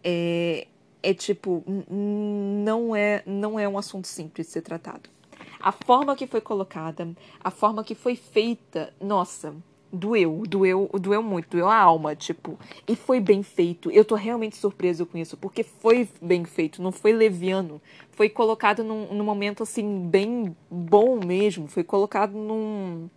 [0.03, 0.67] é,
[1.01, 5.09] é tipo, não é, não é um assunto simples de ser tratado.
[5.59, 7.07] A forma que foi colocada,
[7.43, 9.55] a forma que foi feita, nossa,
[9.91, 13.91] doeu, doeu, doeu muito, doeu a alma, tipo, e foi bem feito.
[13.91, 17.81] Eu tô realmente surpreso com isso, porque foi bem feito, não foi leviano.
[18.11, 21.67] Foi colocado num, num momento, assim, bem bom mesmo.
[21.67, 23.09] Foi colocado num.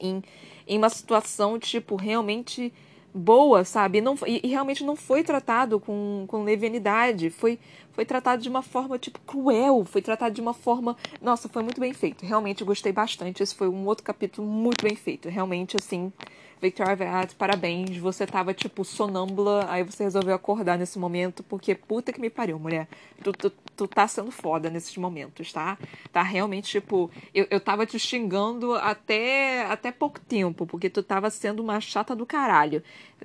[0.00, 0.22] em,
[0.66, 2.72] em uma situação, tipo, realmente
[3.16, 4.00] boa, sabe?
[4.00, 7.30] Não, e, e, realmente não foi tratado com, com levianidade.
[7.30, 7.58] Foi,
[7.92, 9.84] foi tratado de uma forma, tipo, cruel.
[9.84, 10.96] Foi tratado de uma forma.
[11.20, 12.24] Nossa, foi muito bem feito.
[12.24, 13.42] Realmente gostei bastante.
[13.42, 15.28] Esse foi um outro capítulo muito bem feito.
[15.28, 16.12] Realmente, assim.
[16.60, 17.96] Victoria Veat, parabéns.
[17.98, 22.58] Você tava, tipo, sonâmbula, aí você resolveu acordar nesse momento, porque puta que me pariu,
[22.58, 22.88] mulher.
[23.22, 25.78] Tu, tu, tu tá sendo foda nesses momentos, tá?
[26.12, 31.28] Tá realmente, tipo, eu, eu tava te xingando até, até pouco tempo, porque tu tava
[31.30, 32.82] sendo uma chata do caralho.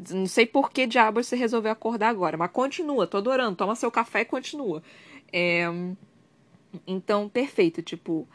[0.09, 3.55] Não sei por que diabos você resolveu acordar agora, mas continua, tô adorando.
[3.55, 4.83] Toma seu café e continua.
[5.31, 5.65] É,
[6.85, 8.27] então, perfeito, tipo.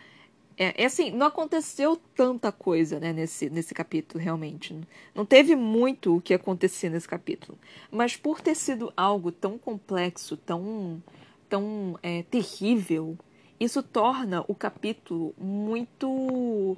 [0.59, 4.75] É, é, assim, não aconteceu tanta coisa, né, nesse, nesse capítulo, realmente.
[5.15, 7.59] Não teve muito o que acontecer nesse capítulo.
[7.91, 11.03] Mas por ter sido algo tão complexo, tão,
[11.49, 13.17] tão é, terrível,
[13.59, 16.77] isso torna o capítulo muito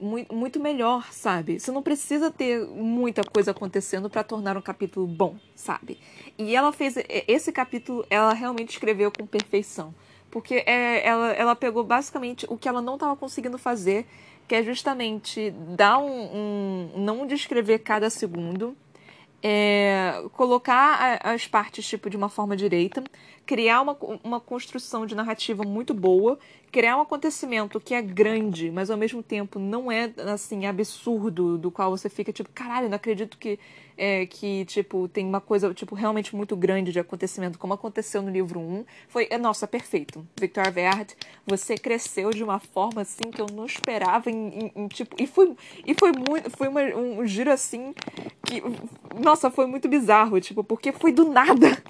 [0.00, 1.58] muito, melhor, sabe?
[1.58, 5.98] Você não precisa ter muita coisa acontecendo para tornar um capítulo bom, sabe?
[6.36, 9.94] E ela fez esse capítulo, ela realmente escreveu com perfeição,
[10.30, 14.06] porque é, ela, ela pegou basicamente o que ela não estava conseguindo fazer,
[14.46, 18.76] que é justamente dar um, um não descrever cada segundo,
[19.42, 23.02] é, colocar as partes tipo de uma forma direita,
[23.46, 26.38] criar uma, uma construção de narrativa muito boa,
[26.72, 31.70] criar um acontecimento que é grande, mas ao mesmo tempo não é assim absurdo, do
[31.70, 33.58] qual você fica tipo, caralho, não acredito que
[33.96, 38.30] é, que tipo tem uma coisa tipo realmente muito grande de acontecimento, como aconteceu no
[38.30, 38.84] livro 1.
[39.08, 40.26] Foi, é, nossa, perfeito.
[40.38, 41.14] Victor Verde,
[41.46, 45.26] você cresceu de uma forma assim que eu não esperava em, em, em tipo, e
[45.26, 45.54] foi
[45.86, 47.94] e foi muito, foi uma, um giro assim
[48.44, 48.60] que
[49.14, 51.80] nossa, foi muito bizarro, tipo, porque foi do nada.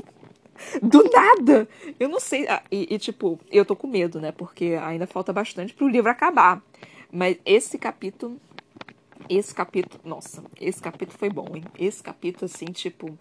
[0.82, 1.68] Do nada!
[1.98, 2.46] Eu não sei.
[2.48, 4.32] Ah, e, e, tipo, eu tô com medo, né?
[4.32, 6.62] Porque ainda falta bastante pro livro acabar.
[7.10, 8.40] Mas esse capítulo.
[9.28, 10.00] Esse capítulo.
[10.04, 11.64] Nossa, esse capítulo foi bom, hein?
[11.78, 13.18] Esse capítulo, assim, tipo.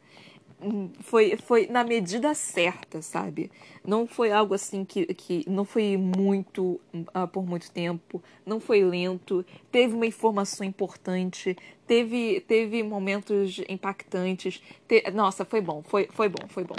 [0.62, 3.52] Hum, foi, foi na medida certa, sabe?
[3.86, 8.82] Não foi algo assim que, que não foi muito uh, por muito tempo, não foi
[8.82, 14.64] lento, teve uma informação importante, teve, teve momentos impactantes.
[14.88, 15.04] Te...
[15.12, 16.78] Nossa, foi bom, foi, foi bom, foi bom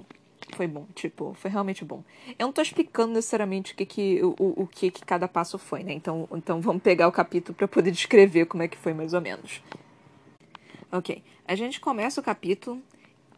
[0.54, 2.02] foi bom, tipo, foi realmente bom.
[2.38, 5.82] Eu não tô explicando necessariamente o que que, o, o que, que cada passo foi,
[5.82, 5.92] né?
[5.92, 9.20] Então, então vamos pegar o capítulo para poder descrever como é que foi mais ou
[9.20, 9.62] menos.
[10.92, 12.80] Ok, a gente começa o capítulo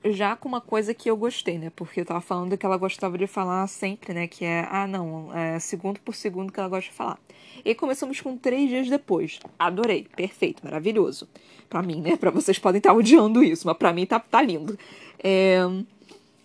[0.05, 1.71] já com uma coisa que eu gostei, né?
[1.75, 4.27] Porque eu tava falando que ela gostava de falar sempre, né?
[4.27, 7.19] Que é, ah, não, é segundo por segundo que ela gosta de falar.
[7.65, 9.41] E começamos com três dias depois.
[9.59, 11.29] Adorei, perfeito, maravilhoso.
[11.69, 12.17] Pra mim, né?
[12.17, 14.79] Pra vocês podem estar odiando isso, mas pra mim tá, tá lindo.
[15.23, 15.61] É...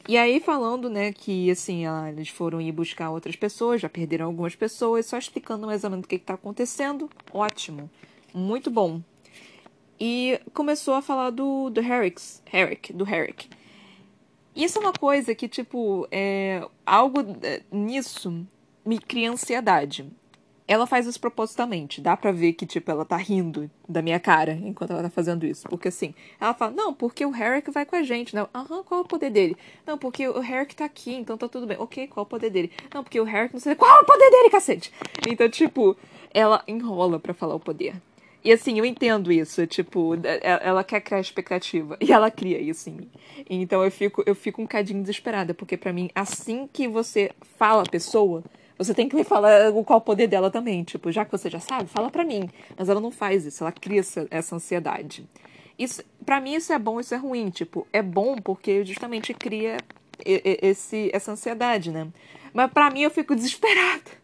[0.07, 4.55] E aí falando, né, que assim, eles foram ir buscar outras pessoas, já perderam algumas
[4.55, 7.09] pessoas, só explicando mais ou menos o que está acontecendo.
[7.31, 7.89] Ótimo.
[8.33, 9.01] Muito bom.
[9.99, 13.47] E começou a falar do, do Herrick, Herrick, do Herrick.
[14.55, 18.45] Isso é uma coisa que, tipo, é, algo é, nisso
[18.83, 20.11] me cria ansiedade
[20.71, 21.99] ela faz isso propositalmente.
[21.99, 25.45] Dá pra ver que, tipo, ela tá rindo da minha cara enquanto ela tá fazendo
[25.45, 25.67] isso.
[25.67, 28.47] Porque assim, ela fala, não, porque o Herrick vai com a gente, né?
[28.55, 29.57] Aham, qual é o poder dele?
[29.85, 31.75] Não, porque o Herrick tá aqui, então tá tudo bem.
[31.77, 32.71] Ok, qual é o poder dele?
[32.93, 33.75] Não, porque o Herrick não sei.
[33.75, 34.93] Qual é o poder dele, cacete?
[35.27, 35.97] Então, tipo,
[36.33, 37.95] ela enrola para falar o poder.
[38.41, 41.97] E assim, eu entendo isso, tipo, ela quer criar expectativa.
[42.01, 43.09] E ela cria isso em mim.
[43.49, 47.83] Então eu fico, eu fico um cadinho desesperada, porque para mim, assim que você fala
[47.83, 48.43] a pessoa,
[48.83, 50.83] você tem que me falar qual o poder dela também.
[50.83, 52.49] Tipo, já que você já sabe, fala para mim.
[52.77, 55.27] Mas ela não faz isso, ela cria essa, essa ansiedade.
[55.77, 57.49] Isso, para mim isso é bom, isso é ruim.
[57.49, 59.77] Tipo, é bom porque justamente cria
[60.25, 62.07] esse, essa ansiedade, né?
[62.53, 64.20] Mas para mim eu fico desesperada.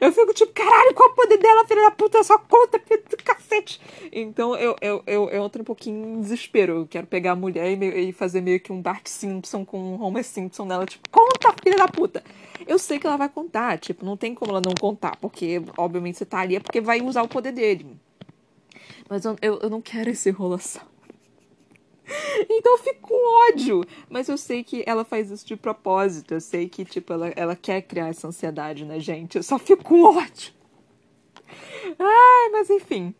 [0.00, 2.22] Eu fico tipo, caralho, qual é o poder dela, filha da puta?
[2.22, 3.80] Só conta, filha do cacete.
[4.12, 6.80] Então eu, eu, eu, eu entro um pouquinho em desespero.
[6.80, 10.02] Eu quero pegar a mulher e, e fazer meio que um Bart Simpson com um
[10.02, 12.22] Homer Simpson nela, tipo, conta, filha da puta.
[12.66, 16.18] Eu sei que ela vai contar, tipo, não tem como ela não contar, porque obviamente
[16.18, 17.96] você tá ali é porque vai usar o poder dele.
[19.08, 20.82] Mas eu, eu, eu não quero essa enrolação.
[22.48, 23.84] Então eu fico com ódio.
[24.08, 26.34] Mas eu sei que ela faz isso de propósito.
[26.34, 29.36] Eu sei que, tipo, ela, ela quer criar essa ansiedade na gente.
[29.36, 30.52] Eu só fico com ódio.
[31.98, 33.14] Ai, mas enfim.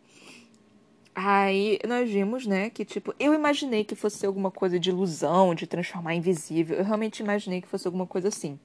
[1.15, 5.65] Aí nós vimos, né, que tipo, eu imaginei que fosse alguma coisa de ilusão, de
[5.65, 6.77] transformar invisível.
[6.77, 8.59] Eu realmente imaginei que fosse alguma coisa assim.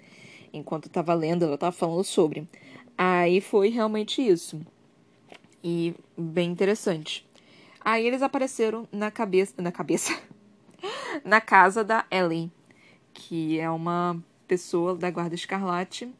[0.52, 2.46] Enquanto eu tava lendo, ela tava falando sobre.
[2.96, 4.60] Aí foi realmente isso.
[5.64, 7.26] E bem interessante.
[7.84, 9.54] Aí eles apareceram na cabeça.
[9.60, 10.18] Na cabeça.
[11.24, 12.50] na casa da Ellie,
[13.12, 16.12] que é uma pessoa da Guarda Escarlate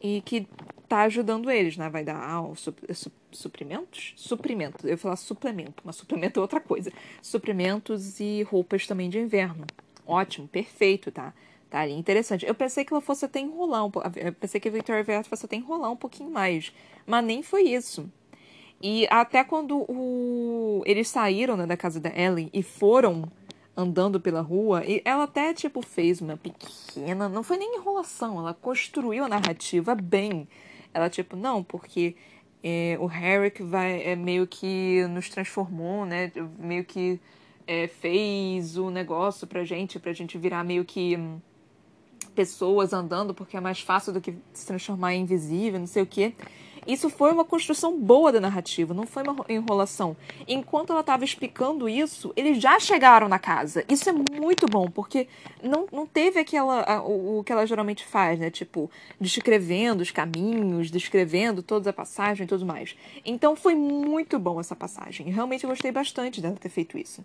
[0.00, 0.46] e que
[0.88, 1.88] tá ajudando eles, né?
[1.88, 4.12] Vai dar ah, su su suprimentos?
[4.16, 4.84] Suprimentos.
[4.84, 6.92] Eu ia falar suplemento, mas suplemento é outra coisa.
[7.20, 9.66] Suprimentos e roupas também de inverno.
[10.06, 11.34] Ótimo, perfeito, tá?
[11.68, 12.46] Tá ali, interessante.
[12.46, 14.08] Eu pensei que ela fosse até enrolar um pouco.
[14.16, 16.72] Eu pensei que a Victoria Vert fosse até enrolar um pouquinho mais.
[17.04, 18.08] Mas nem foi isso.
[18.82, 20.82] E até quando o...
[20.84, 23.24] eles saíram né, da casa da Ellen e foram
[23.76, 27.28] andando pela rua, e ela até, tipo, fez uma pequena.
[27.28, 30.46] Não foi nem enrolação, ela construiu a narrativa bem.
[30.92, 32.14] Ela, tipo, não, porque
[32.62, 36.30] é, o Herrick vai, é, meio que nos transformou, né?
[36.58, 37.20] Meio que
[37.66, 41.18] é, fez o negócio pra gente, pra gente virar meio que
[42.34, 46.06] pessoas andando porque é mais fácil do que se transformar em invisível, não sei o
[46.06, 46.34] quê.
[46.86, 50.16] Isso foi uma construção boa da narrativa, não foi uma enrolação.
[50.46, 53.84] Enquanto ela estava explicando isso, eles já chegaram na casa.
[53.88, 55.26] Isso é muito bom, porque
[55.62, 58.50] não, não teve aquela a, o, o, que ela geralmente faz, né?
[58.50, 62.96] Tipo, descrevendo os caminhos, descrevendo toda a passagem e tudo mais.
[63.24, 65.30] Então foi muito bom essa passagem.
[65.30, 67.24] Realmente eu gostei bastante dela ter feito isso.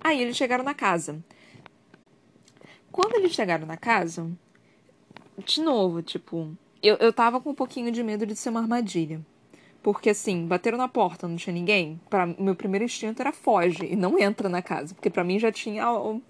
[0.00, 1.22] Aí eles chegaram na casa.
[2.90, 4.28] Quando eles chegaram na casa,
[5.44, 9.20] de novo, tipo, eu, eu tava com um pouquinho de medo de ser uma armadilha.
[9.82, 12.00] Porque assim, bateram na porta, não tinha ninguém.
[12.10, 15.52] Para meu primeiro instinto era foge e não entra na casa, porque para mim já
[15.52, 15.84] tinha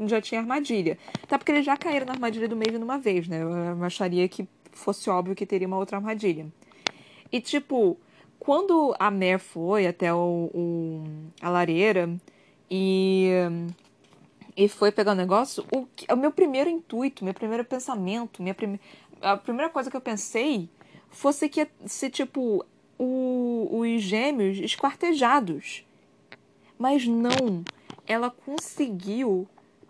[0.07, 0.99] já tinha armadilha.
[1.23, 3.43] Até porque eles já caíram na armadilha do Maven uma vez, né?
[3.43, 6.47] Eu acharia que fosse óbvio que teria uma outra armadilha.
[7.33, 7.99] E tipo,
[8.39, 11.05] quando a Mer foi até o, o
[11.41, 12.09] a lareira
[12.71, 13.31] e
[14.59, 18.81] e foi pegar o negócio, o, o meu primeiro intuito, meu primeiro pensamento, minha prime,
[19.21, 20.69] a primeira coisa que eu pensei
[21.11, 22.65] fosse que ia ser tipo
[22.99, 25.85] o, os gêmeos esquartejados.
[26.79, 27.65] Mas não,
[28.07, 29.47] ela conseguiu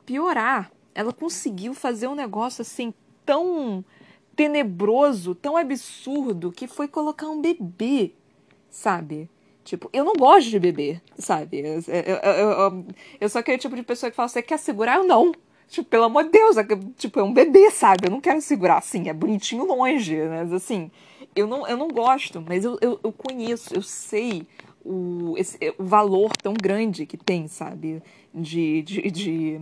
[0.07, 0.71] piorar.
[0.95, 2.93] Ela conseguiu fazer um negócio assim
[3.25, 3.85] tão
[4.35, 8.13] tenebroso, tão absurdo, que foi colocar um bebê,
[8.71, 9.29] sabe?
[9.65, 11.59] Tipo, eu não gosto de bebê, sabe?
[11.59, 12.87] Eu, eu, eu,
[13.21, 14.97] eu, aquele tipo de pessoa que fala, você quer segurar?
[14.97, 15.33] Eu não.
[15.69, 16.65] Tipo, pelo amor de Deus, é,
[16.97, 18.07] tipo, é um bebê, sabe?
[18.07, 20.43] Eu não quero segurar assim, é bonitinho longe, né?
[20.43, 20.91] Mas assim,
[21.37, 24.47] eu não, eu não gosto, mas eu, eu, eu conheço, eu sei
[24.85, 28.03] o, esse, o valor tão grande que tem, sabe?
[28.33, 29.61] De, de, de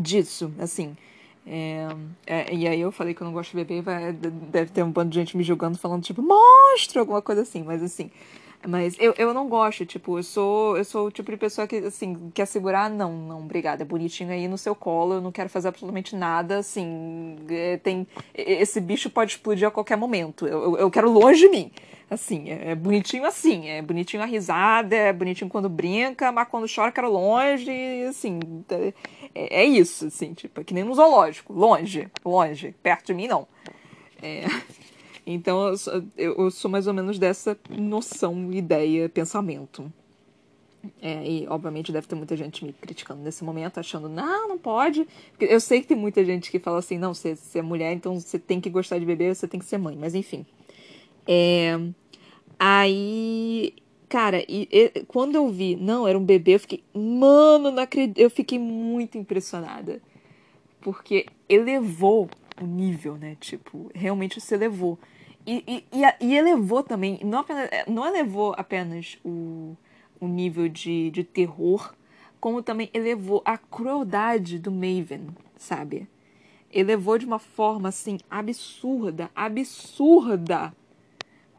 [0.00, 0.96] disso, assim.
[1.46, 1.88] É,
[2.26, 4.90] é, e aí eu falei que eu não gosto de bebê, vai, deve ter um
[4.90, 8.10] bando de gente me julgando, falando, tipo, monstro, alguma coisa assim, mas assim.
[8.66, 11.76] Mas eu, eu não gosto, tipo, eu sou, eu sou o tipo de pessoa que,
[11.76, 15.48] assim, quer segurar, não, não, obrigada, é bonitinho aí no seu colo, eu não quero
[15.48, 20.76] fazer absolutamente nada, assim, é, tem, esse bicho pode explodir a qualquer momento, eu, eu,
[20.78, 21.72] eu quero longe de mim,
[22.08, 26.72] assim, é, é, bonitinho assim, é bonitinho a risada, é bonitinho quando brinca, mas quando
[26.72, 27.72] chora quero longe,
[28.08, 28.38] assim,
[29.34, 33.26] é, é isso, assim, tipo, é que nem no zoológico, longe, longe, perto de mim
[33.26, 33.48] não.
[34.22, 34.44] É...
[35.26, 39.92] Então eu sou, eu sou mais ou menos dessa noção, ideia, pensamento.
[41.00, 45.06] É, e obviamente deve ter muita gente me criticando nesse momento, achando, não, não pode.
[45.30, 47.92] Porque eu sei que tem muita gente que fala assim, não, você, você é mulher,
[47.92, 49.96] então você tem que gostar de bebê, você tem que ser mãe.
[49.96, 50.44] Mas enfim.
[51.26, 51.78] É,
[52.58, 53.74] aí,
[54.08, 58.18] cara, e, e, quando eu vi, não, era um bebê, eu fiquei, mano, não acredito.
[58.18, 60.00] Eu fiquei muito impressionada.
[60.80, 62.28] Porque elevou
[62.60, 63.36] o nível, né?
[63.40, 64.98] Tipo, realmente se elevou.
[65.46, 69.76] E, e, e, elevou também, não, apenas, não elevou apenas o,
[70.20, 71.94] o nível de, de terror,
[72.38, 76.08] como também elevou a crueldade do Maven, sabe?
[76.72, 80.72] Elevou de uma forma, assim, absurda, absurda.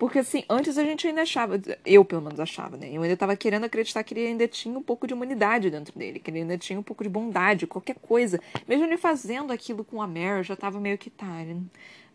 [0.03, 2.89] Porque, assim, antes a gente ainda achava, eu pelo menos achava, né?
[2.91, 6.19] Eu ainda tava querendo acreditar que ele ainda tinha um pouco de humanidade dentro dele,
[6.19, 8.37] que ele ainda tinha um pouco de bondade, qualquer coisa.
[8.67, 11.25] Mesmo ele fazendo aquilo com a Mary, eu já tava meio que, tá,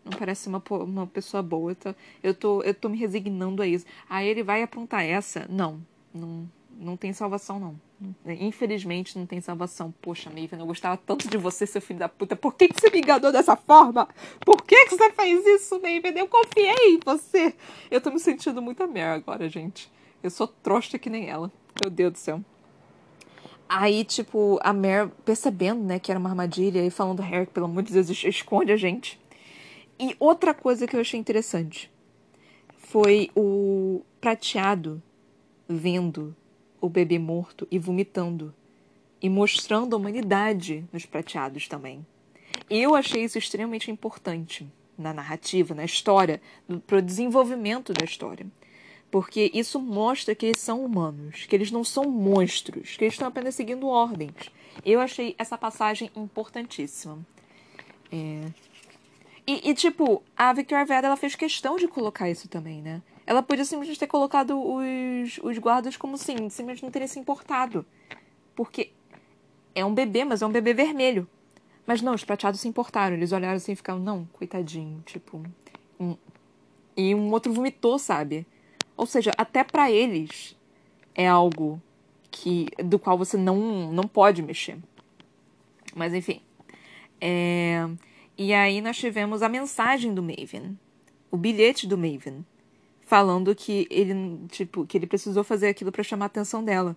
[0.05, 1.71] não parece uma, uma pessoa boa.
[1.71, 3.87] Eu tô, eu, tô, eu tô me resignando a isso.
[4.07, 5.47] Aí ele vai apontar essa?
[5.49, 5.81] Não,
[6.13, 6.47] não,
[6.79, 7.79] não tem salvação, não.
[8.25, 9.93] Infelizmente não tem salvação.
[10.01, 12.35] Poxa, Maven, eu gostava tanto de você, seu filho da puta.
[12.35, 14.07] Por que, que você me enganou dessa forma?
[14.45, 16.17] Por que, que você fez isso, Maven?
[16.17, 17.53] Eu confiei em você.
[17.91, 19.91] Eu tô me sentindo muito a Mare agora, gente.
[20.23, 21.51] Eu sou trouxa que nem ela.
[21.83, 22.41] Meu Deus do céu.
[23.67, 27.83] Aí, tipo, a Mare percebendo, né, que era uma armadilha e falando, Harry, pelo amor
[27.83, 29.19] de Deus, esconde a gente.
[29.99, 31.91] E outra coisa que eu achei interessante
[32.77, 35.03] foi o prateado
[35.67, 36.35] vendo
[36.81, 38.53] o bebê morto e vomitando
[39.21, 42.05] e mostrando a humanidade nos prateados também.
[42.69, 46.41] Eu achei isso extremamente importante na narrativa, na história,
[46.85, 48.45] para o desenvolvimento da história.
[49.11, 53.27] Porque isso mostra que eles são humanos, que eles não são monstros, que eles estão
[53.27, 54.51] apenas seguindo ordens.
[54.85, 57.17] Eu achei essa passagem importantíssima.
[58.11, 58.51] É,
[59.47, 63.01] e, e, tipo, a Victoria Veda, ela fez questão de colocar isso também, né?
[63.29, 67.85] Ela podia simplesmente ter colocado os, os guardas como assim, simplesmente não teria se importado.
[68.55, 68.91] Porque
[69.75, 71.29] é um bebê, mas é um bebê vermelho.
[71.85, 73.15] Mas não, os prateados se importaram.
[73.15, 75.43] Eles olharam assim e ficaram, não, coitadinho, tipo.
[75.99, 76.17] Um...
[76.97, 78.47] E um outro vomitou, sabe?
[78.97, 80.57] Ou seja, até para eles
[81.13, 81.79] é algo
[82.31, 84.79] que do qual você não, não pode mexer.
[85.95, 86.41] Mas enfim.
[87.21, 87.87] É...
[88.35, 90.79] E aí nós tivemos a mensagem do Maven,
[91.29, 92.43] o bilhete do Maven,
[93.09, 94.13] falando que ele,
[94.49, 96.95] tipo, que ele precisou fazer aquilo para chamar a atenção dela.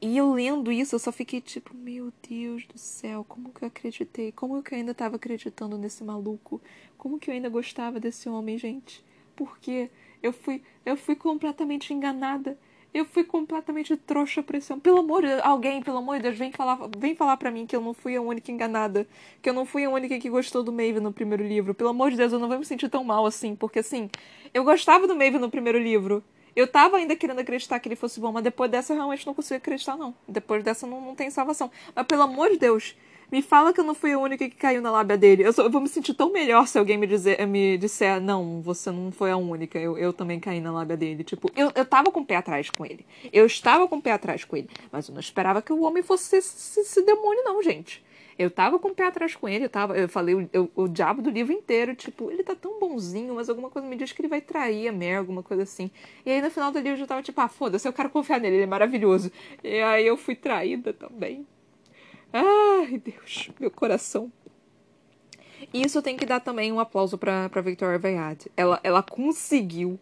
[0.00, 3.68] E eu lendo isso, eu só fiquei tipo, meu Deus do céu, como que eu
[3.68, 4.32] acreditei?
[4.32, 6.62] Como que eu ainda tava acreditando nesse maluco?
[6.96, 9.04] Como que eu ainda gostava desse homem, gente?
[9.36, 9.90] Porque
[10.22, 12.58] eu fui, eu fui completamente enganada.
[12.94, 14.80] Eu fui completamente trouxa pra esse homem.
[14.80, 17.66] Pelo amor de Deus, alguém, pelo amor de Deus, vem falar, vem falar pra mim
[17.66, 19.04] que eu não fui a única enganada.
[19.42, 21.74] Que eu não fui a única que gostou do Maeve no primeiro livro.
[21.74, 23.56] Pelo amor de Deus, eu não vou me sentir tão mal assim.
[23.56, 24.08] Porque assim,
[24.54, 26.22] eu gostava do Maeve no primeiro livro.
[26.54, 29.34] Eu tava ainda querendo acreditar que ele fosse bom, mas depois dessa eu realmente não
[29.34, 30.14] consigo acreditar, não.
[30.28, 31.68] Depois dessa não, não tem salvação.
[31.96, 32.94] Mas pelo amor de Deus,
[33.30, 35.44] me fala que eu não fui a única que caiu na lábia dele.
[35.44, 38.60] Eu, só, eu vou me sentir tão melhor se alguém me, dizer, me disser, não,
[38.60, 41.24] você não foi a única, eu, eu também caí na lábia dele.
[41.24, 43.04] Tipo, eu, eu tava com o pé atrás com ele.
[43.32, 44.68] Eu estava com o pé atrás com ele.
[44.90, 48.02] Mas eu não esperava que o homem fosse esse, esse demônio, não, gente.
[48.38, 51.22] Eu tava com o pé atrás com ele, eu tava, eu falei o, o diabo
[51.22, 54.28] do livro inteiro, tipo, ele tá tão bonzinho, mas alguma coisa me diz que ele
[54.28, 55.90] vai trair a Mer, alguma coisa assim.
[56.26, 58.40] E aí no final do livro eu já tava tipo, ah, foda-se, eu quero confiar
[58.40, 59.30] nele, ele é maravilhoso.
[59.62, 61.46] E aí eu fui traída também.
[62.36, 64.32] Ai, Deus, meu coração.
[65.72, 68.50] Isso tenho que dar também um aplauso pra Victoria Veyard.
[68.56, 70.00] Ela, ela conseguiu,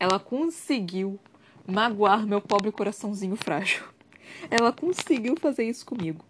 [0.00, 1.20] ela conseguiu
[1.66, 3.84] magoar meu pobre coraçãozinho frágil.
[4.50, 6.24] Ela conseguiu fazer isso comigo.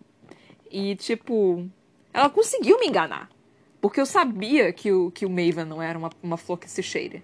[0.70, 1.68] E, tipo,
[2.12, 3.28] ela conseguiu me enganar.
[3.80, 6.82] Porque eu sabia que o, que o Maven não era uma, uma flor que se
[6.82, 7.22] cheira.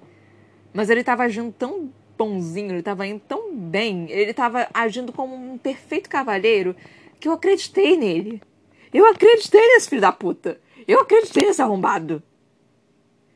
[0.72, 5.34] Mas ele tava agindo tão bonzinho, ele tava indo tão bem, ele tava agindo como
[5.34, 6.76] um perfeito cavalheiro
[7.20, 8.42] que eu acreditei nele.
[8.92, 10.60] Eu acreditei nesse filho da puta.
[10.86, 12.22] Eu acreditei nesse arrombado.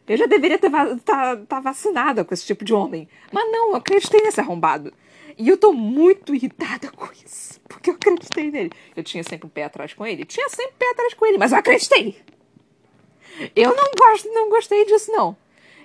[0.06, 3.08] Eu já deveria estar tá, tá vacinada com esse tipo de homem.
[3.30, 4.92] Mas não, eu acreditei nesse arrombado.
[5.36, 7.60] E eu tô muito irritada com isso.
[7.68, 8.72] Porque eu acreditei nele.
[8.96, 10.24] Eu tinha sempre um pé atrás com ele?
[10.24, 12.16] Tinha sempre um pé atrás com ele, mas eu acreditei.
[13.54, 15.36] Eu não gosto, não gostei disso, não.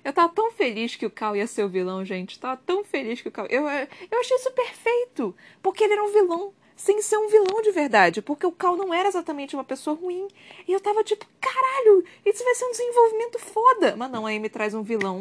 [0.03, 2.39] Eu tava tão feliz que o Cal ia ser o vilão, gente.
[2.39, 3.45] Tava tão feliz que o Cal.
[3.47, 5.35] Eu, eu achei isso perfeito.
[5.61, 8.93] Porque ele era um vilão sem ser um vilão de verdade, porque o Cal não
[8.93, 10.27] era exatamente uma pessoa ruim.
[10.67, 13.95] E eu tava tipo, caralho, isso vai ser um desenvolvimento foda.
[13.95, 15.17] Mas não, aí me traz um vilão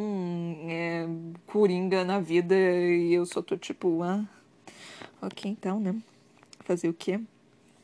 [0.68, 1.07] é,
[1.46, 4.24] coringa na vida e eu só tô tipo, ah,
[5.20, 5.94] ok então, né?
[6.64, 7.20] Fazer o quê?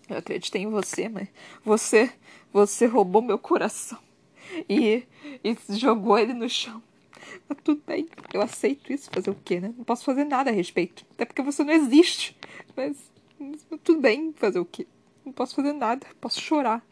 [0.09, 1.29] Eu acreditei em você, mas
[1.64, 2.11] você,
[2.53, 3.99] você roubou meu coração
[4.69, 5.05] e,
[5.45, 6.83] e jogou ele no chão.
[7.49, 9.75] Mas tudo bem, eu aceito isso, fazer o quê, né?
[9.77, 11.05] Não posso fazer nada a respeito.
[11.12, 12.37] Até porque você não existe.
[12.77, 12.97] Mas
[13.84, 14.86] tudo bem, fazer o quê?
[15.24, 16.84] Não posso fazer nada, posso chorar.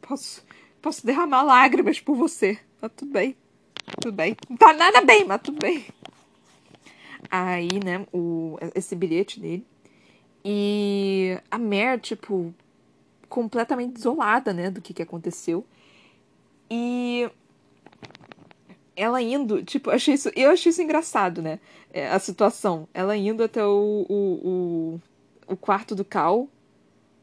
[0.00, 0.44] Posso,
[0.80, 2.58] posso derramar lágrimas por você.
[2.80, 3.36] Mas tudo bem.
[4.00, 4.36] Tudo bem.
[4.48, 5.84] Não tá nada bem, mas tudo bem.
[7.30, 9.66] Aí, né, o, esse bilhete dele.
[10.44, 12.52] E a Mer, tipo,
[13.28, 15.64] completamente desolada, né, do que, que aconteceu.
[16.70, 17.30] E
[18.96, 21.58] ela indo, tipo, achei isso, eu achei isso engraçado, né?
[21.92, 22.88] É, a situação.
[22.92, 25.00] Ela indo até o, o, o
[25.46, 26.48] o quarto do Cal.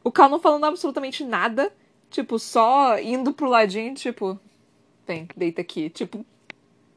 [0.02, 1.72] O Cal não falando absolutamente nada.
[2.08, 4.38] Tipo, só indo pro ladinho, tipo.
[5.06, 5.90] Vem, deita aqui.
[5.90, 6.24] Tipo,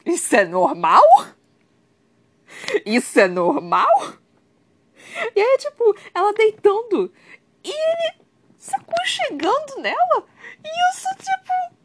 [0.05, 1.03] isso é normal?
[2.86, 4.13] Isso é normal?
[5.36, 7.11] E aí, tipo, ela deitando.
[7.63, 8.13] E ele
[8.57, 10.26] se aconchegando nela.
[10.63, 11.84] E isso, tipo.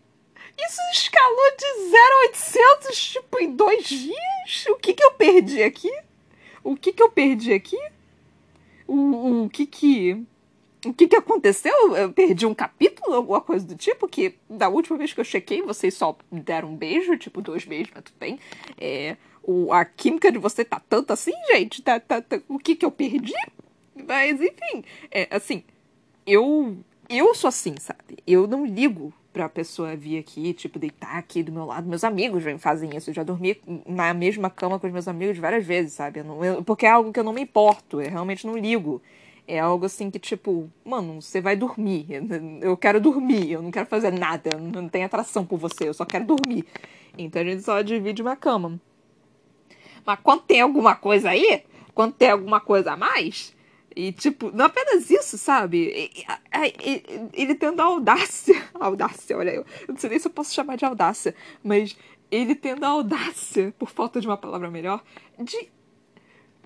[0.60, 4.66] Isso escalou de 0 a 800, tipo, em dois dias?
[4.70, 5.90] O que que eu perdi aqui?
[6.64, 7.78] O que que eu perdi aqui?
[8.88, 10.24] O, o que que.
[10.86, 11.96] O que que aconteceu?
[11.96, 15.60] Eu perdi um capítulo, alguma coisa do tipo, que da última vez que eu chequei,
[15.60, 18.38] vocês só deram um beijo, tipo, dois beijos, mas tudo bem.
[18.78, 21.82] É, o, a química de você tá tanto assim, gente?
[21.82, 23.34] Tá, tá, tá, o que que eu perdi?
[24.06, 25.64] Mas, enfim, é, assim,
[26.24, 26.78] eu,
[27.08, 28.18] eu sou assim, sabe?
[28.24, 31.88] Eu não ligo pra pessoa vir aqui, tipo, deitar aqui do meu lado.
[31.88, 33.10] Meus amigos vêm fazem isso.
[33.10, 36.20] Eu já dormi na mesma cama com os meus amigos várias vezes, sabe?
[36.20, 39.00] Eu não, eu, porque é algo que eu não me importo, eu realmente não ligo.
[39.46, 42.06] É algo assim que, tipo, mano, você vai dormir.
[42.60, 45.94] Eu quero dormir, eu não quero fazer nada, eu não tenho atração por você, eu
[45.94, 46.66] só quero dormir.
[47.16, 48.78] Então a gente só divide uma cama.
[50.04, 51.62] Mas quando tem alguma coisa aí,
[51.94, 53.54] quando tem alguma coisa a mais,
[53.98, 56.08] e, tipo, não apenas isso, sabe?
[57.32, 58.54] Ele tendo a audácia.
[58.78, 61.34] audácia, olha, eu, eu não sei nem se eu posso chamar de audácia,
[61.64, 61.98] mas
[62.30, 65.02] ele tendo a audácia, por falta de uma palavra melhor,
[65.40, 65.68] de.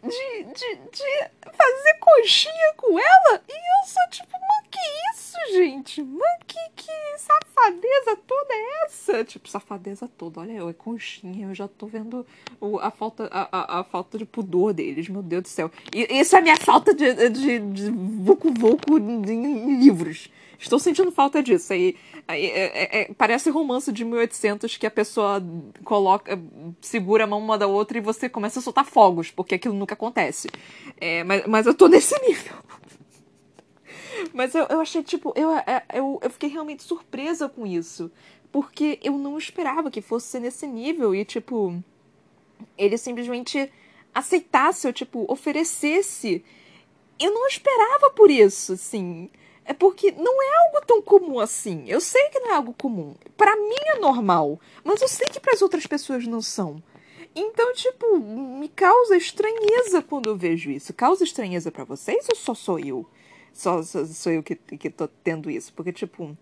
[0.03, 4.79] De, de, de fazer coxinha com ela e eu sou tipo, mano, que
[5.13, 6.03] isso, gente?
[6.03, 9.25] Mano, que, que safadeza toda é essa?
[9.25, 12.27] Tipo, safadeza toda, olha eu, é conchinha, eu já tô vendo
[12.61, 15.71] o, a, falta, a, a, a, falta de pudor deles, meu Deus do céu.
[15.95, 20.29] E isso é a minha falta de, de, de vucu-vucu em livros.
[20.63, 21.73] Estou sentindo falta disso.
[21.73, 21.97] Aí,
[22.27, 25.43] aí é, é, é, parece romance de 1800 que a pessoa
[25.83, 26.41] coloca,
[26.81, 29.95] segura a mão uma da outra e você começa a soltar fogos, porque aquilo nunca
[29.95, 30.49] acontece.
[31.01, 32.55] É, mas, mas eu tô nesse nível.
[34.33, 38.11] Mas eu, eu achei, tipo, eu, é, eu, eu fiquei realmente surpresa com isso.
[38.53, 41.13] Porque eu não esperava que fosse nesse nível.
[41.13, 41.83] E, tipo,
[42.79, 43.69] ele simplesmente
[44.15, 46.45] aceitasse ou, tipo, oferecesse.
[47.19, 49.29] Eu não esperava por isso, assim.
[49.65, 51.85] É porque não é algo tão comum assim.
[51.87, 53.15] Eu sei que não é algo comum.
[53.37, 56.83] Para mim é normal, mas eu sei que para as outras pessoas não são.
[57.35, 60.93] Então, tipo, me causa estranheza quando eu vejo isso.
[60.93, 63.07] Causa estranheza para vocês ou só sou eu?
[63.53, 65.73] Só, só sou eu que, que tô tendo isso?
[65.73, 66.37] Porque, tipo.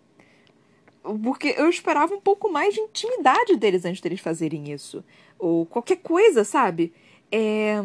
[1.23, 5.05] Porque eu esperava um pouco mais de intimidade deles antes deles fazerem isso.
[5.39, 6.93] Ou qualquer coisa, sabe?
[7.31, 7.77] É.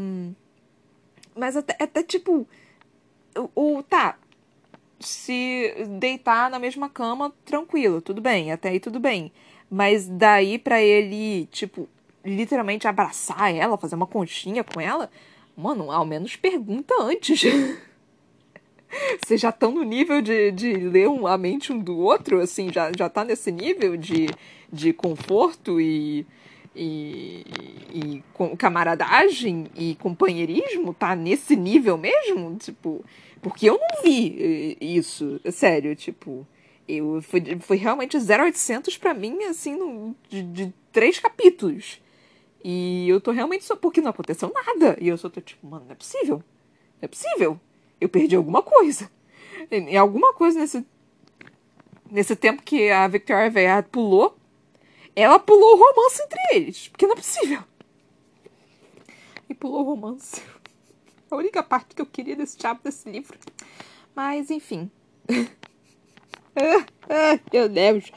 [1.35, 2.47] Mas até, até tipo.
[3.53, 4.17] Ou, tá,
[4.99, 9.31] se deitar na mesma cama, tranquilo, tudo bem, até aí tudo bem.
[9.69, 11.89] Mas daí para ele, tipo,
[12.23, 15.09] literalmente abraçar ela, fazer uma conchinha com ela,
[15.55, 17.41] mano, ao menos pergunta antes.
[19.23, 22.91] Vocês já estão no nível de, de ler a mente um do outro, assim, já,
[22.97, 24.27] já tá nesse nível de,
[24.71, 26.25] de conforto e,
[26.73, 27.43] e,
[27.93, 28.23] e,
[28.57, 30.93] camaradagem e companheirismo?
[30.93, 32.55] Tá nesse nível mesmo?
[32.55, 33.03] Tipo,
[33.45, 36.47] porque eu não vi eh, isso, sério, tipo.
[36.87, 42.01] Eu, foi, foi realmente 0800 para mim, assim, no, de, de, três capítulos.
[42.63, 43.75] E eu tô realmente só.
[43.75, 44.97] Porque não aconteceu nada.
[44.99, 46.37] E eu só tô tipo, mano, não é possível.
[46.37, 47.59] Não é possível.
[48.01, 49.11] Eu perdi alguma coisa.
[49.69, 50.83] Em alguma coisa nesse.
[52.09, 54.35] Nesse tempo que a Victoria Aveyard pulou,
[55.15, 56.87] ela pulou o romance entre eles.
[56.87, 57.61] Porque não é possível.
[59.47, 60.41] E pulou o romance.
[61.29, 63.37] A única parte que eu queria desse diabo desse livro.
[64.15, 64.89] Mas, enfim.
[67.51, 68.11] Meu Deus.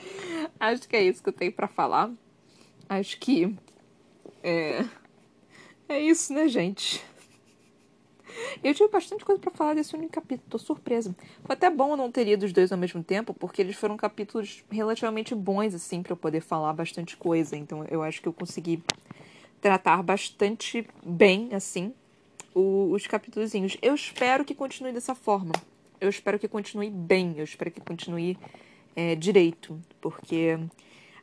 [0.61, 2.11] Acho que é isso que eu tenho para falar.
[2.89, 3.57] Acho que.
[4.43, 4.85] É.
[5.89, 7.05] É isso, né, gente?
[8.63, 11.15] Eu tive bastante coisa para falar desse único capítulo, tô surpresa.
[11.45, 13.97] Foi até bom eu não ter lido os dois ao mesmo tempo, porque eles foram
[13.97, 17.57] capítulos relativamente bons, assim, para eu poder falar bastante coisa.
[17.57, 18.83] Então eu acho que eu consegui
[19.61, 21.93] tratar bastante bem, assim,
[22.59, 23.53] o, os capítulos.
[23.81, 25.53] Eu espero que continue dessa forma.
[26.01, 27.35] Eu espero que continue bem.
[27.37, 28.37] Eu espero que continue
[28.97, 29.79] é, direito.
[30.01, 30.59] Porque.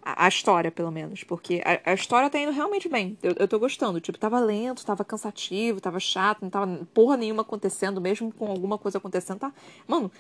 [0.02, 1.24] A, a, história, pelo menos.
[1.24, 3.18] Porque a, a, história tá indo realmente bem.
[3.24, 4.00] Eu, eu tô gostando.
[4.00, 8.78] Tipo, tava lento, tava cansativo, tava chato, não tava porra nenhuma acontecendo, mesmo com alguma
[8.78, 9.40] coisa acontecendo.
[9.40, 9.54] Tá?
[9.88, 10.12] Mano,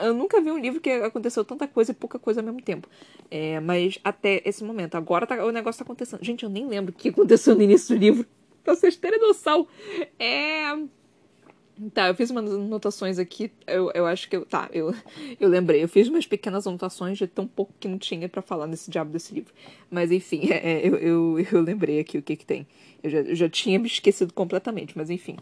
[0.00, 2.88] eu nunca vi um livro que aconteceu tanta coisa e pouca coisa ao mesmo tempo.
[3.30, 4.96] É, mas até esse momento.
[4.96, 6.24] Agora tá, o negócio tá acontecendo.
[6.24, 8.26] Gente, eu nem lembro o que aconteceu no início do livro
[8.64, 9.68] pra vocês terem noção.
[10.18, 10.76] É.
[11.92, 13.50] Tá, eu fiz umas anotações aqui.
[13.66, 14.46] Eu, eu acho que eu.
[14.46, 14.94] Tá, eu,
[15.38, 15.82] eu lembrei.
[15.82, 19.10] Eu fiz umas pequenas anotações de tão pouco que não tinha para falar nesse diabo
[19.10, 19.52] desse livro.
[19.90, 22.66] Mas enfim, é, é, eu, eu, eu lembrei aqui o que que tem.
[23.02, 25.36] Eu já, eu já tinha me esquecido completamente, mas enfim.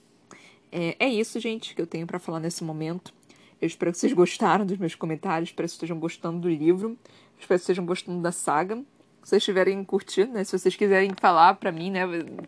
[0.70, 3.12] É, é isso, gente, que eu tenho para falar nesse momento.
[3.61, 6.99] Eu espero que vocês gostaram dos meus comentários, espero que vocês estejam gostando do livro,
[7.39, 8.83] espero que vocês estejam gostando da saga
[9.23, 10.45] se vocês estiverem curtindo, né?
[10.45, 12.03] Se vocês quiserem falar para mim, né?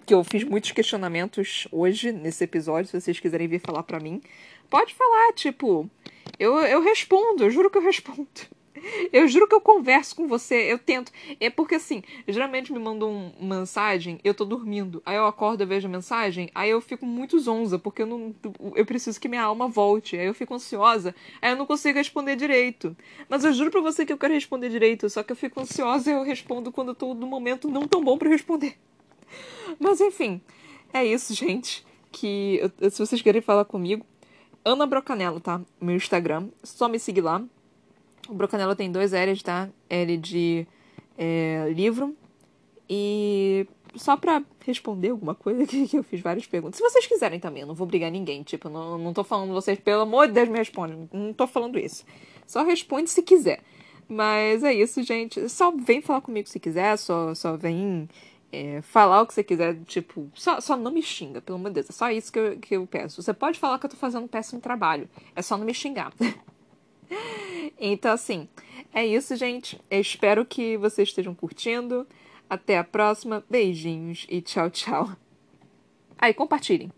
[0.04, 4.20] Que eu fiz muitos questionamentos hoje nesse episódio, se vocês quiserem vir falar para mim,
[4.68, 5.88] pode falar, tipo,
[6.38, 8.28] eu, eu respondo, eu juro que eu respondo.
[9.12, 11.12] Eu juro que eu converso com você, eu tento.
[11.40, 15.02] É porque assim, geralmente me mandam uma mensagem, eu tô dormindo.
[15.04, 18.34] Aí eu acordo, eu vejo a mensagem, aí eu fico muito zonza, porque eu não.
[18.74, 20.16] Eu preciso que minha alma volte.
[20.16, 22.96] Aí eu fico ansiosa, aí eu não consigo responder direito.
[23.28, 26.10] Mas eu juro pra você que eu quero responder direito, só que eu fico ansiosa
[26.10, 28.76] e eu respondo quando eu tô num momento não tão bom para responder.
[29.78, 30.40] Mas enfim,
[30.92, 31.84] é isso, gente.
[32.12, 32.60] Que
[32.90, 34.06] se vocês querem falar comigo,
[34.64, 35.60] Ana Brocanello, tá?
[35.80, 36.48] Meu Instagram.
[36.62, 37.42] Só me seguir lá.
[38.28, 39.68] O Brocanello tem dois L's, tá?
[39.88, 40.66] L de
[41.16, 42.16] é, livro.
[42.88, 43.66] E
[43.96, 46.76] só pra responder alguma coisa que, que, eu fiz várias perguntas.
[46.76, 48.42] Se vocês quiserem também, eu não vou brigar ninguém.
[48.42, 51.08] Tipo, não, não tô falando vocês, pelo amor de Deus, me respondem.
[51.12, 52.04] Não tô falando isso.
[52.46, 53.60] Só responde se quiser.
[54.08, 55.48] Mas é isso, gente.
[55.48, 58.08] Só vem falar comigo se quiser, só, só vem
[58.52, 59.76] é, falar o que você quiser.
[59.84, 61.90] Tipo, só, só não me xinga, pelo amor de Deus.
[61.90, 63.22] É só isso que eu, que eu peço.
[63.22, 65.08] Você pode falar que eu tô fazendo um péssimo trabalho.
[65.34, 66.12] É só não me xingar.
[67.78, 68.48] Então, assim,
[68.92, 69.80] é isso, gente.
[69.90, 72.06] Eu espero que vocês estejam curtindo.
[72.48, 73.44] Até a próxima.
[73.48, 75.10] Beijinhos e tchau, tchau.
[76.18, 76.90] Aí, compartilhem.